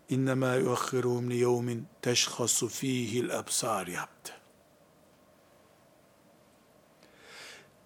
[0.08, 4.32] İnnemâ yuakhiruhum li yevmin teşhasu fîhil absar yaptı.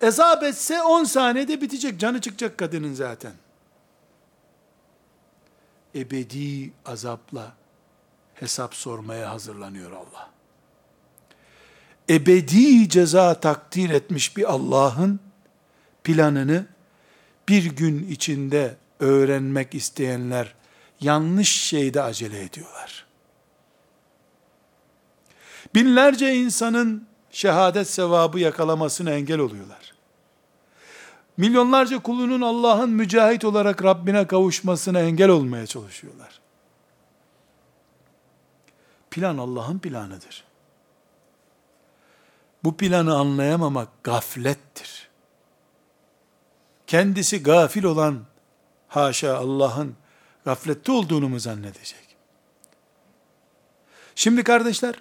[0.00, 2.00] Ezap etse 10 saniyede bitecek.
[2.00, 3.32] Canı çıkacak kadının zaten.
[5.98, 7.52] Ebedi azapla
[8.34, 10.30] hesap sormaya hazırlanıyor Allah.
[12.10, 15.20] Ebedi ceza takdir etmiş bir Allah'ın
[16.04, 16.66] planını
[17.48, 20.54] bir gün içinde öğrenmek isteyenler
[21.00, 23.06] yanlış şeyde acele ediyorlar.
[25.74, 29.97] Binlerce insanın şehadet sevabı yakalamasına engel oluyorlar.
[31.38, 36.40] Milyonlarca kulunun Allah'ın mücahit olarak Rabbine kavuşmasına engel olmaya çalışıyorlar.
[39.10, 40.44] Plan Allah'ın planıdır.
[42.64, 45.08] Bu planı anlayamamak gaflettir.
[46.86, 48.24] Kendisi gafil olan,
[48.88, 49.96] haşa Allah'ın
[50.44, 52.16] gaflette olduğunu mu zannedecek?
[54.14, 54.94] Şimdi kardeşler,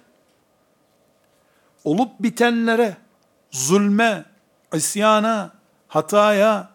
[1.84, 2.96] olup bitenlere,
[3.50, 4.24] zulme,
[4.74, 5.57] isyana,
[5.88, 6.70] hataya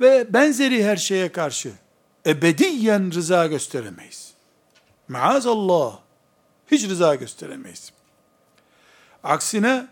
[0.00, 1.72] ve benzeri her şeye karşı
[2.26, 4.32] ebediyen rıza gösteremeyiz.
[5.08, 5.98] Maazallah,
[6.70, 7.92] hiç rıza gösteremeyiz.
[9.24, 9.86] Aksine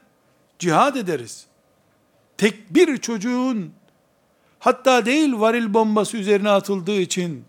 [0.58, 1.46] cihad ederiz.
[2.38, 3.72] Tek bir çocuğun
[4.58, 7.44] hatta değil varil bombası üzerine atıldığı için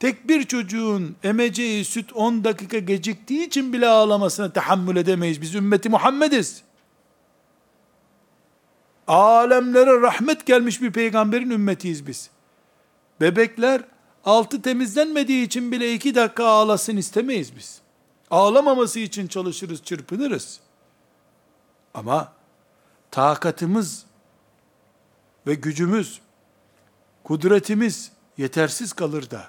[0.00, 5.42] tek bir çocuğun emeceği süt 10 dakika geciktiği için bile ağlamasına tahammül edemeyiz.
[5.42, 6.63] Biz ümmeti Muhammediz.
[9.08, 12.30] Alemlere rahmet gelmiş bir peygamberin ümmetiyiz biz.
[13.20, 13.82] Bebekler
[14.24, 17.80] altı temizlenmediği için bile iki dakika ağlasın istemeyiz biz.
[18.30, 20.60] Ağlamaması için çalışırız, çırpınırız.
[21.94, 22.32] Ama
[23.10, 24.06] takatımız
[25.46, 26.20] ve gücümüz,
[27.24, 29.44] kudretimiz yetersiz kalır da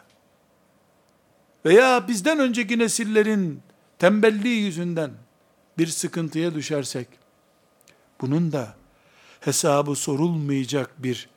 [1.66, 3.62] veya bizden önceki nesillerin
[3.99, 5.12] tembelliği yüzünden
[5.78, 7.08] bir sıkıntıya düşersek,
[8.22, 8.76] bunun da
[9.45, 11.29] hesabı sorulmayacak bir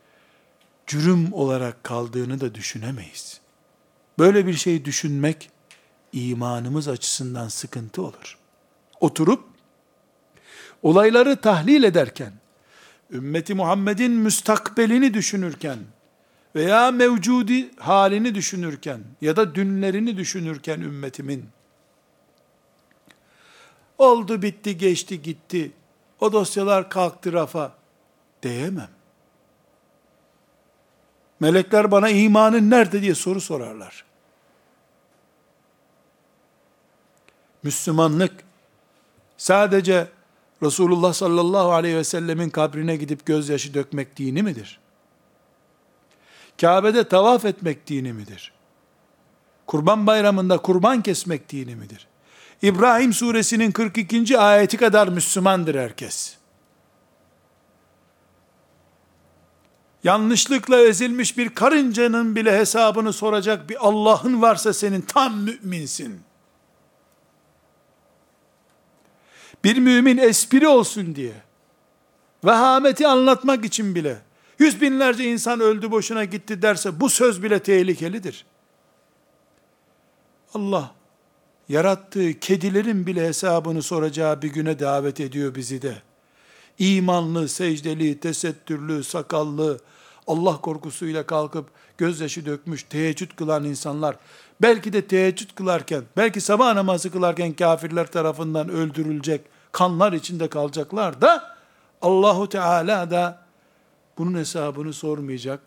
[0.87, 3.41] cürüm olarak kaldığını da düşünemeyiz.
[4.19, 5.51] Böyle bir şey düşünmek,
[6.13, 8.39] imanımız açısından sıkıntı olur.
[9.01, 9.45] Oturup,
[10.83, 12.33] olayları tahlil ederken,
[13.11, 15.79] ümmeti Muhammed'in müstakbelini düşünürken,
[16.55, 21.47] veya mevcudi halini düşünürken ya da dünlerini düşünürken ümmetimin
[23.99, 25.73] oldu bitti geçti gitti
[26.21, 27.78] o dosyalar kalktı rafa
[28.43, 28.89] diyemem.
[31.41, 34.05] Melekler bana imanın nerede diye soru sorarlar.
[37.63, 38.33] Müslümanlık
[39.37, 40.09] sadece
[40.63, 44.81] Resulullah sallallahu aleyhi ve sellemin kabrine gidip gözyaşı dökmek dini midir?
[46.61, 48.53] Kabe'de tavaf etmek dini midir?
[49.67, 52.07] Kurban bayramında kurban kesmek dini midir?
[52.63, 54.39] İbrahim suresinin 42.
[54.39, 56.38] ayeti kadar Müslümandır herkes.
[60.09, 66.21] Yanlışlıkla ezilmiş bir karıncanın bile hesabını soracak bir Allah'ın varsa senin tam müminsin.
[69.65, 71.33] Bir mümin espri olsun diye,
[72.45, 74.19] vehameti anlatmak için bile,
[74.59, 78.47] yüz binlerce insan öldü boşuna gitti derse bu söz bile tehlikelidir.
[80.55, 80.95] Allah
[81.69, 86.03] yarattığı kedilerin bile hesabını soracağı bir güne davet ediyor bizi de.
[86.79, 89.79] İmanlı, secdeli, tesettürlü, sakallı,
[90.29, 94.17] Allah korkusuyla kalkıp gözyaşı dökmüş, teheccüd kılan insanlar,
[94.63, 99.41] belki de teheccüd kılarken, belki sabah namazı kılarken kafirler tarafından öldürülecek,
[99.73, 101.57] kanlar içinde kalacaklar da,
[102.03, 103.43] Allahu Teala da
[104.19, 105.61] bunun hesabını sormayacak.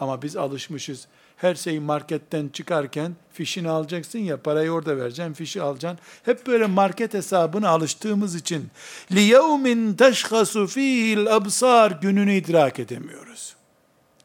[0.00, 1.08] Ama biz alışmışız.
[1.39, 5.99] her şeyi marketten çıkarken fişini alacaksın ya parayı orada vereceksin fişi alacaksın.
[6.23, 8.69] Hep böyle market hesabına alıştığımız için
[9.11, 13.55] لِيَوْمٍ تَشْخَسُ ف۪يهِ الْأَبْصَارِ gününü idrak edemiyoruz.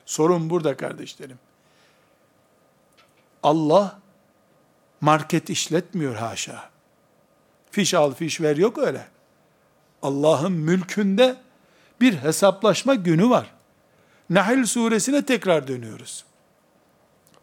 [0.06, 1.38] Sorun burada kardeşlerim.
[3.42, 3.98] Allah
[5.00, 6.70] market işletmiyor haşa.
[7.70, 9.06] Fiş al fiş ver yok öyle.
[10.02, 11.36] Allah'ın mülkünde
[12.00, 13.50] bir hesaplaşma günü var.
[14.30, 16.24] Nahl suresine tekrar dönüyoruz.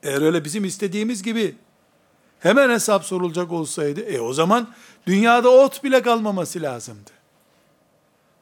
[0.04, 1.56] Eğer öyle bizim istediğimiz gibi
[2.40, 4.74] hemen hesap sorulacak olsaydı, e o zaman
[5.08, 7.12] dünyada ot bile kalmaması lazımdı.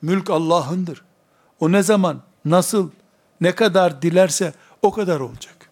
[0.02, 1.04] Mülk Allah'ındır.
[1.60, 2.92] O ne zaman, nasıl,
[3.42, 5.70] ne kadar dilerse o kadar olacak.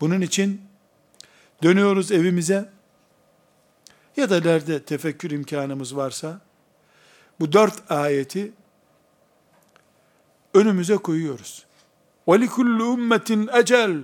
[0.00, 0.62] Bunun için
[1.62, 2.70] dönüyoruz evimize
[4.16, 6.40] ya da nerede tefekkür imkanımız varsa
[7.40, 8.52] bu dört ayeti
[10.54, 11.66] önümüze koyuyoruz.
[12.26, 13.98] وَلِكُلُّ ümmetin ecel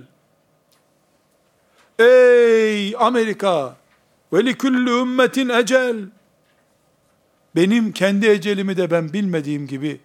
[1.98, 3.76] Ey Amerika!
[4.32, 5.96] Ve liküllü ümmetin ecel.
[7.56, 10.00] Benim kendi ecelimi de ben bilmediğim gibi,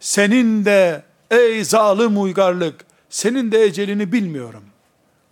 [0.00, 4.64] senin de ey zalim uygarlık, senin de ecelini bilmiyorum.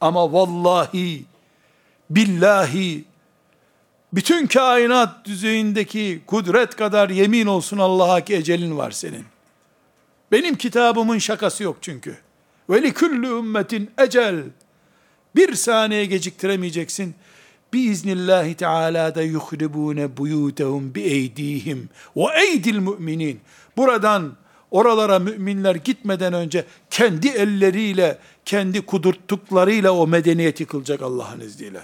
[0.00, 1.24] Ama vallahi,
[2.10, 3.04] billahi,
[4.12, 9.24] bütün kainat düzeyindeki kudret kadar yemin olsun Allah'a ki ecelin var senin.
[10.32, 12.16] Benim kitabımın şakası yok çünkü.
[12.70, 14.42] Ve liküllü ümmetin ecel.
[15.38, 17.14] Bir saniye geciktiremeyeceksin.
[17.72, 23.40] Biiznillahi Teala da yuhribune buyutehum bi eydihim ve eydil müminin.
[23.76, 24.32] Buradan
[24.70, 31.82] oralara müminler gitmeden önce kendi elleriyle, kendi kudurttuklarıyla o medeniyet yıkılacak Allah'ın izniyle.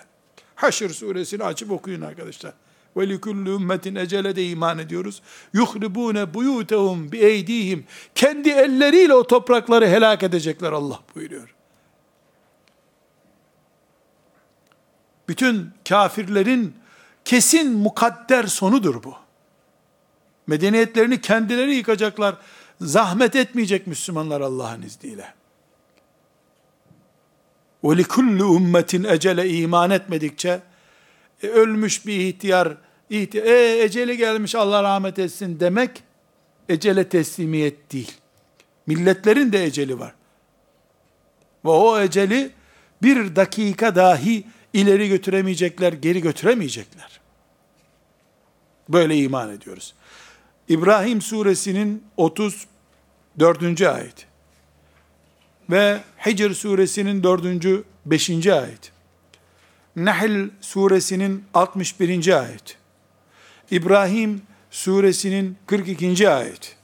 [0.55, 2.53] Haşr suresini açıp okuyun arkadaşlar.
[2.97, 5.23] Ve likulli ümmetin ecele de iman ediyoruz.
[5.53, 7.85] Yuhribune buyutehum bi eydihim.
[8.15, 11.54] Kendi elleriyle o toprakları helak edecekler Allah buyuruyor.
[15.28, 16.76] Bütün kafirlerin
[17.26, 19.16] kesin mukadder sonudur bu.
[20.48, 22.36] Medeniyetlerini kendileri yıkacaklar.
[22.82, 25.34] Zahmet etmeyecek Müslümanlar Allah'ın izniyle.
[27.84, 30.62] وَلِكُلُّ ümmetin ecele iman etmedikçe
[31.44, 32.78] e, ölmüş bir ihtiyar,
[33.10, 36.04] ihtiyar e, eceli gelmiş Allah rahmet etsin demek
[36.70, 38.12] ecele teslimiyet değil.
[38.88, 40.14] Milletlerin de eceli var.
[41.66, 42.52] Ve o eceli
[43.02, 44.44] bir dakika dahi
[44.75, 47.21] ileri götüremeyecekler, geri götüremeyecekler.
[48.89, 49.95] Böyle iman ediyoruz.
[50.69, 53.83] İbrahim suresinin 34.
[53.83, 54.27] ayet
[55.71, 57.85] ve Hicr suresinin 4.
[58.07, 58.47] 5.
[58.47, 58.93] ayet.
[59.97, 62.41] Nahl suresinin 61.
[62.41, 62.77] ayet.
[63.71, 66.29] İbrahim suresinin 42.
[66.29, 66.77] ayet.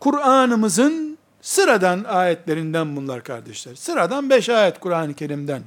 [0.00, 3.74] Kur'an'ımızın sıradan ayetlerinden bunlar kardeşler.
[3.74, 5.62] Sıradan 5 ayet Kur'an-ı Kerim'den.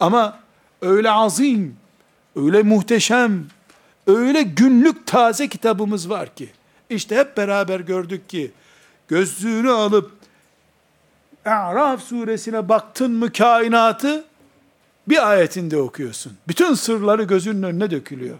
[0.00, 0.38] Ama
[0.82, 1.76] öyle azim,
[2.36, 3.46] öyle muhteşem,
[4.06, 6.48] öyle günlük taze kitabımız var ki,
[6.90, 8.50] işte hep beraber gördük ki,
[9.08, 10.12] gözlüğünü alıp
[11.44, 14.24] A'raf suresine baktın mı kainatı
[15.08, 16.32] bir ayetinde okuyorsun.
[16.48, 18.36] Bütün sırları gözünün önüne dökülüyor.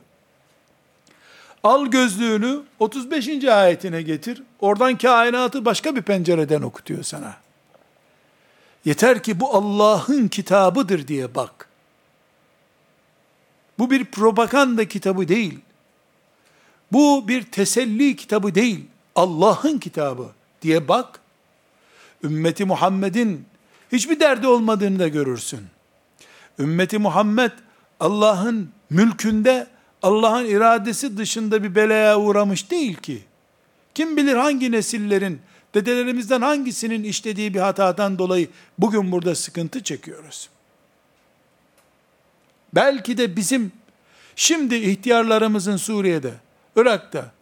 [1.62, 3.44] Al gözlüğünü 35.
[3.44, 4.42] ayetine getir.
[4.60, 7.36] Oradan kainatı başka bir pencereden okutuyor sana.
[8.84, 11.68] Yeter ki bu Allah'ın kitabıdır diye bak.
[13.78, 15.58] Bu bir propaganda kitabı değil.
[16.92, 18.84] Bu bir teselli kitabı değil.
[19.14, 20.26] Allah'ın kitabı
[20.62, 21.20] diye bak
[22.24, 23.46] ümmeti Muhammed'in
[23.92, 25.60] hiçbir derdi olmadığını da görürsün.
[26.58, 27.52] Ümmeti Muhammed
[28.00, 29.66] Allah'ın mülkünde
[30.02, 33.22] Allah'ın iradesi dışında bir belaya uğramış değil ki.
[33.94, 35.40] Kim bilir hangi nesillerin,
[35.74, 38.48] dedelerimizden hangisinin işlediği bir hatadan dolayı
[38.78, 40.48] bugün burada sıkıntı çekiyoruz.
[42.74, 43.72] Belki de bizim
[44.36, 46.32] şimdi ihtiyarlarımızın Suriye'de,
[46.76, 47.32] Irak'ta,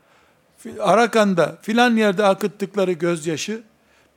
[0.81, 3.62] Arakan'da filan yerde akıttıkları gözyaşı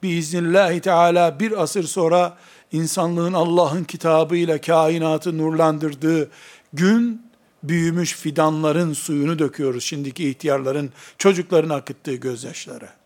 [0.04, 2.38] biiznillahü teala bir asır sonra
[2.72, 6.30] insanlığın Allah'ın kitabıyla kainatı nurlandırdığı
[6.74, 7.30] gün
[7.64, 12.99] büyümüş fidanların suyunu döküyoruz şimdiki ihtiyarların, çocukların akıttığı gözyaşları.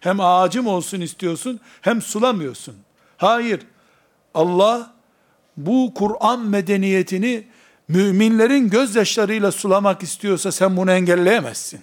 [0.00, 2.74] Hem ağacım olsun istiyorsun, hem sulamıyorsun.
[3.16, 3.60] Hayır,
[4.34, 4.94] Allah
[5.56, 7.44] bu Kur'an medeniyetini
[7.88, 11.80] müminlerin gözyaşlarıyla sulamak istiyorsa sen bunu engelleyemezsin.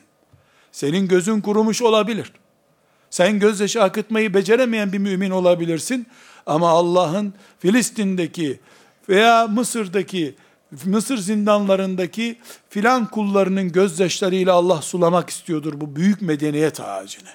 [0.72, 2.34] Senin gözün kurumuş olabilir.
[3.10, 6.08] Sen gözyaşı akıtmayı beceremeyen bir mümin olabilirsin.
[6.46, 8.60] Ama Allah'ın Filistin'deki
[9.10, 10.36] veya Mısır'daki,
[10.86, 12.40] Mısır zindanlarındaki
[12.70, 17.30] filan kullarının gözyaşlarıyla Allah sulamak istiyordur bu büyük medeniyet ağacını.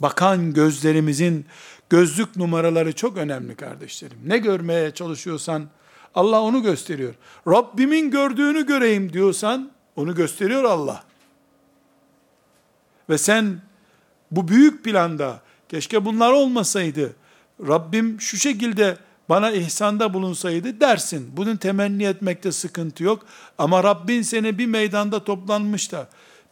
[0.00, 1.46] Bakan gözlerimizin
[1.90, 4.18] Gözlük numaraları çok önemli kardeşlerim.
[4.26, 5.68] Ne görmeye çalışıyorsan
[6.14, 7.14] Allah onu gösteriyor.
[7.48, 11.04] Rabbimin gördüğünü göreyim diyorsan onu gösteriyor Allah.
[13.10, 13.60] Ve sen
[14.30, 17.12] bu büyük planda keşke bunlar olmasaydı,
[17.68, 18.96] Rabbim şu şekilde
[19.28, 21.30] bana ihsanda bulunsaydı dersin.
[21.36, 23.26] Bunun temenni etmekte sıkıntı yok.
[23.58, 26.08] Ama Rabbin seni bir meydanda toplanmış da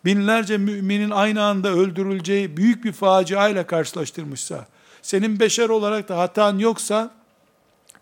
[0.06, 4.66] binlerce müminin aynı anda öldürüleceği büyük bir facia ile karşılaştırmışsa,
[5.02, 7.14] senin beşer olarak da hatan yoksa,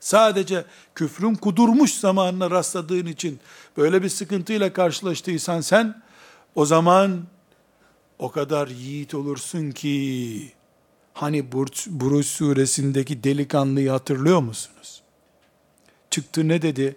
[0.01, 3.41] sadece küfrün kudurmuş zamanına rastladığın için
[3.77, 6.03] böyle bir sıkıntıyla karşılaştıysan sen,
[6.55, 7.25] o zaman
[8.19, 10.53] o kadar yiğit olursun ki,
[11.15, 15.03] hani Burç, suresindeki delikanlıyı hatırlıyor musunuz?
[16.11, 16.97] Çıktı ne dedi?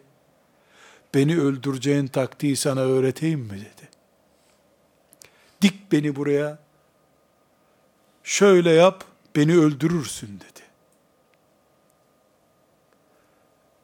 [1.14, 3.77] Beni öldüreceğin taktiği sana öğreteyim mi dedi.
[5.62, 6.60] Dik beni buraya,
[8.24, 9.04] şöyle yap,
[9.36, 10.62] beni öldürürsün dedi.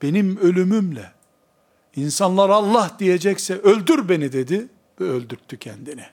[0.02, 1.12] Benim ölümümle,
[1.96, 4.68] insanlar Allah diyecekse öldür beni dedi
[5.02, 6.06] ve öldürttü kendini.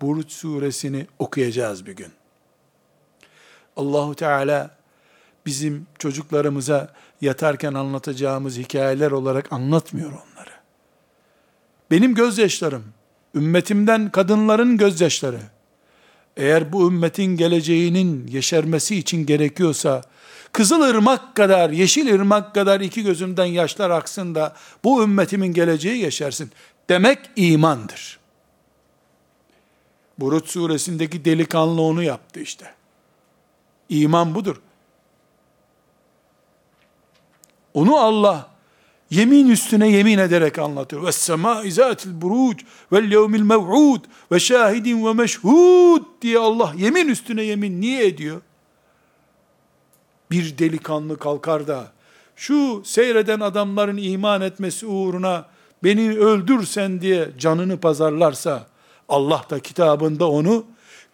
[0.00, 2.12] Buruç suresini okuyacağız bir gün.
[3.76, 4.78] Allahu Teala
[5.46, 10.50] bizim çocuklarımıza yatarken anlatacağımız hikayeler olarak anlatmıyor onları.
[11.90, 12.84] Benim gözyaşlarım,
[13.34, 15.40] ümmetimden kadınların gözyaşları,
[16.36, 20.02] eğer bu ümmetin geleceğinin yeşermesi için gerekiyorsa,
[20.52, 26.52] Kızıl ırmak kadar, yeşil ırmak kadar iki gözümden yaşlar aksın da bu ümmetimin geleceği yeşersin.
[26.88, 28.18] Demek imandır.
[30.18, 32.74] Burut suresindeki delikanlı onu yaptı işte.
[33.88, 34.60] İman budur.
[37.74, 38.50] Onu Allah
[39.10, 41.06] yemin üstüne yemin ederek anlatıyor.
[41.06, 47.42] Ve sema izatil buruc vel yevmil mev'ud ve şahidin ve meşhud diye Allah yemin üstüne
[47.42, 48.40] yemin niye ediyor?
[50.30, 51.92] Bir delikanlı kalkar da
[52.36, 55.46] şu seyreden adamların iman etmesi uğruna
[55.84, 58.66] beni öldürsen diye canını pazarlarsa
[59.08, 60.64] Allah da kitabında onu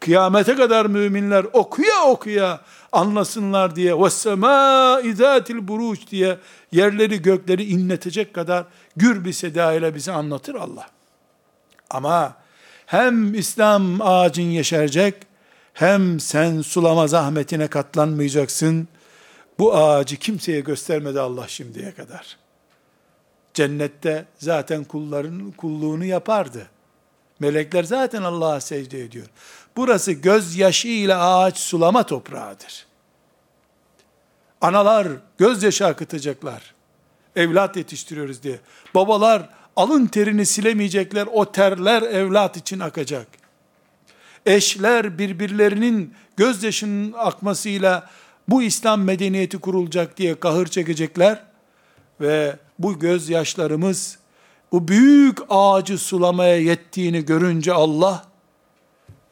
[0.00, 2.60] kıyamete kadar müminler okuya okuya
[2.94, 6.38] anlasınlar diye ve sema izatil buruç diye
[6.72, 8.64] yerleri gökleri inletecek kadar
[8.96, 10.86] gür bir sedayla bizi anlatır Allah.
[11.90, 12.36] Ama
[12.86, 15.14] hem İslam ağacın yeşerecek
[15.72, 18.88] hem sen sulama zahmetine katlanmayacaksın.
[19.58, 22.36] Bu ağacı kimseye göstermedi Allah şimdiye kadar.
[23.54, 26.66] Cennette zaten kulların kulluğunu yapardı.
[27.40, 29.26] Melekler zaten Allah'a secde ediyor.
[29.76, 32.86] Burası gözyaşı ile ağaç sulama toprağıdır.
[34.60, 35.08] Analar
[35.38, 36.74] gözyaşı akıtacaklar.
[37.36, 38.58] Evlat yetiştiriyoruz diye.
[38.94, 41.28] Babalar alın terini silemeyecekler.
[41.32, 43.26] O terler evlat için akacak.
[44.46, 48.10] Eşler birbirlerinin gözyaşının akmasıyla
[48.48, 51.42] bu İslam medeniyeti kurulacak diye kahır çekecekler.
[52.20, 54.18] Ve bu gözyaşlarımız
[54.72, 58.33] bu büyük ağacı sulamaya yettiğini görünce Allah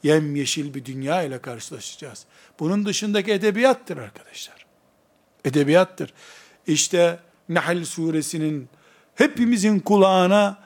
[0.02, 2.24] yemyeşil bir dünya ile karşılaşacağız.
[2.60, 4.66] Bunun dışındaki edebiyattır arkadaşlar.
[5.44, 6.14] Edebiyattır.
[6.66, 8.68] İşte Nahl suresinin
[9.14, 10.58] hepimizin kulağına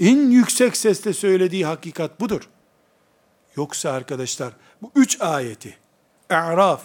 [0.00, 2.48] en yüksek sesle söylediği hakikat budur.
[3.56, 4.52] Yoksa arkadaşlar
[4.82, 5.76] bu üç ayeti
[6.30, 6.82] A'raf,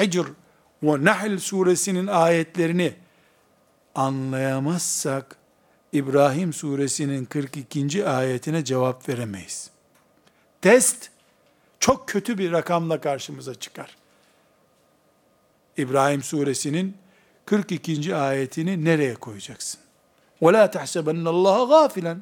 [0.00, 0.26] Hicr
[0.82, 2.94] ve Nahl suresinin ayetlerini
[3.94, 5.36] anlayamazsak
[5.92, 8.08] İbrahim suresinin 42.
[8.08, 9.70] ayetine cevap veremeyiz.
[10.62, 11.10] Test
[11.79, 13.97] çok kötü bir rakamla karşımıza çıkar.
[15.77, 16.97] İbrahim suresinin
[17.45, 18.15] 42.
[18.15, 19.81] ayetini nereye koyacaksın?
[20.41, 22.17] وَلَا تَحْسَبَنَّ اللّٰهَ غَافِلًا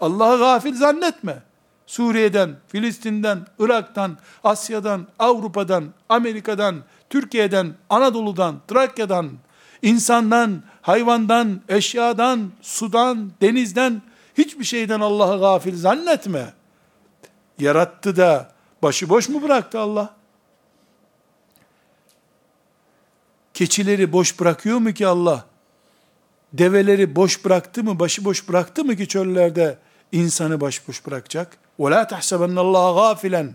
[0.00, 1.42] Allah'ı gafil zannetme.
[1.86, 9.30] Suriye'den, Filistin'den, Irak'tan, Asya'dan, Avrupa'dan, Amerika'dan, Türkiye'den, Anadolu'dan, Trakya'dan,
[9.82, 14.02] insandan, hayvandan, eşyadan, sudan, denizden,
[14.38, 16.52] hiçbir şeyden Allah'ı gafil zannetme.
[17.60, 20.14] Yarattı da başıboş mu bıraktı Allah?
[23.54, 25.44] Keçileri boş bırakıyor mu ki Allah?
[26.52, 29.78] Develeri boş bıraktı mı, başıboş bıraktı mı ki çöllerde
[30.12, 31.58] insanı başıboş bırakacak?
[31.78, 33.48] وَلَا تَحْسَبَنَّ اللّٰهَ غَافِلًا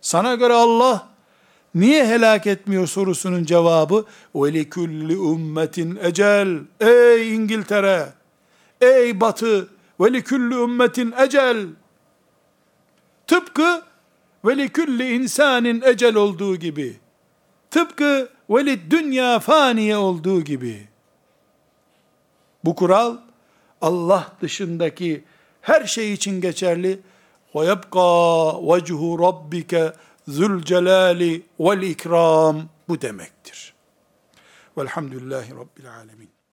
[0.00, 1.08] Sana göre Allah
[1.74, 8.08] niye helak etmiyor sorusunun cevabı وَلِكُلِّ ümmetin ecel Ey İngiltere,
[8.80, 9.68] ey Batı,
[10.00, 11.66] وَلِكُلِّ ümmetin ecel
[13.27, 13.83] Tıpkı
[14.45, 16.99] ve likülli insanin ecel olduğu gibi.
[17.71, 20.87] Tıpkı ve dünya faniye olduğu gibi.
[22.63, 23.17] Bu kural
[23.81, 25.23] Allah dışındaki
[25.61, 26.99] her şey için geçerli.
[27.55, 29.93] Ve yebqa vechu rabbike
[30.27, 33.73] zul celali vel ikram bu demektir.
[34.77, 36.36] Velhamdülillahi rabbil alemin.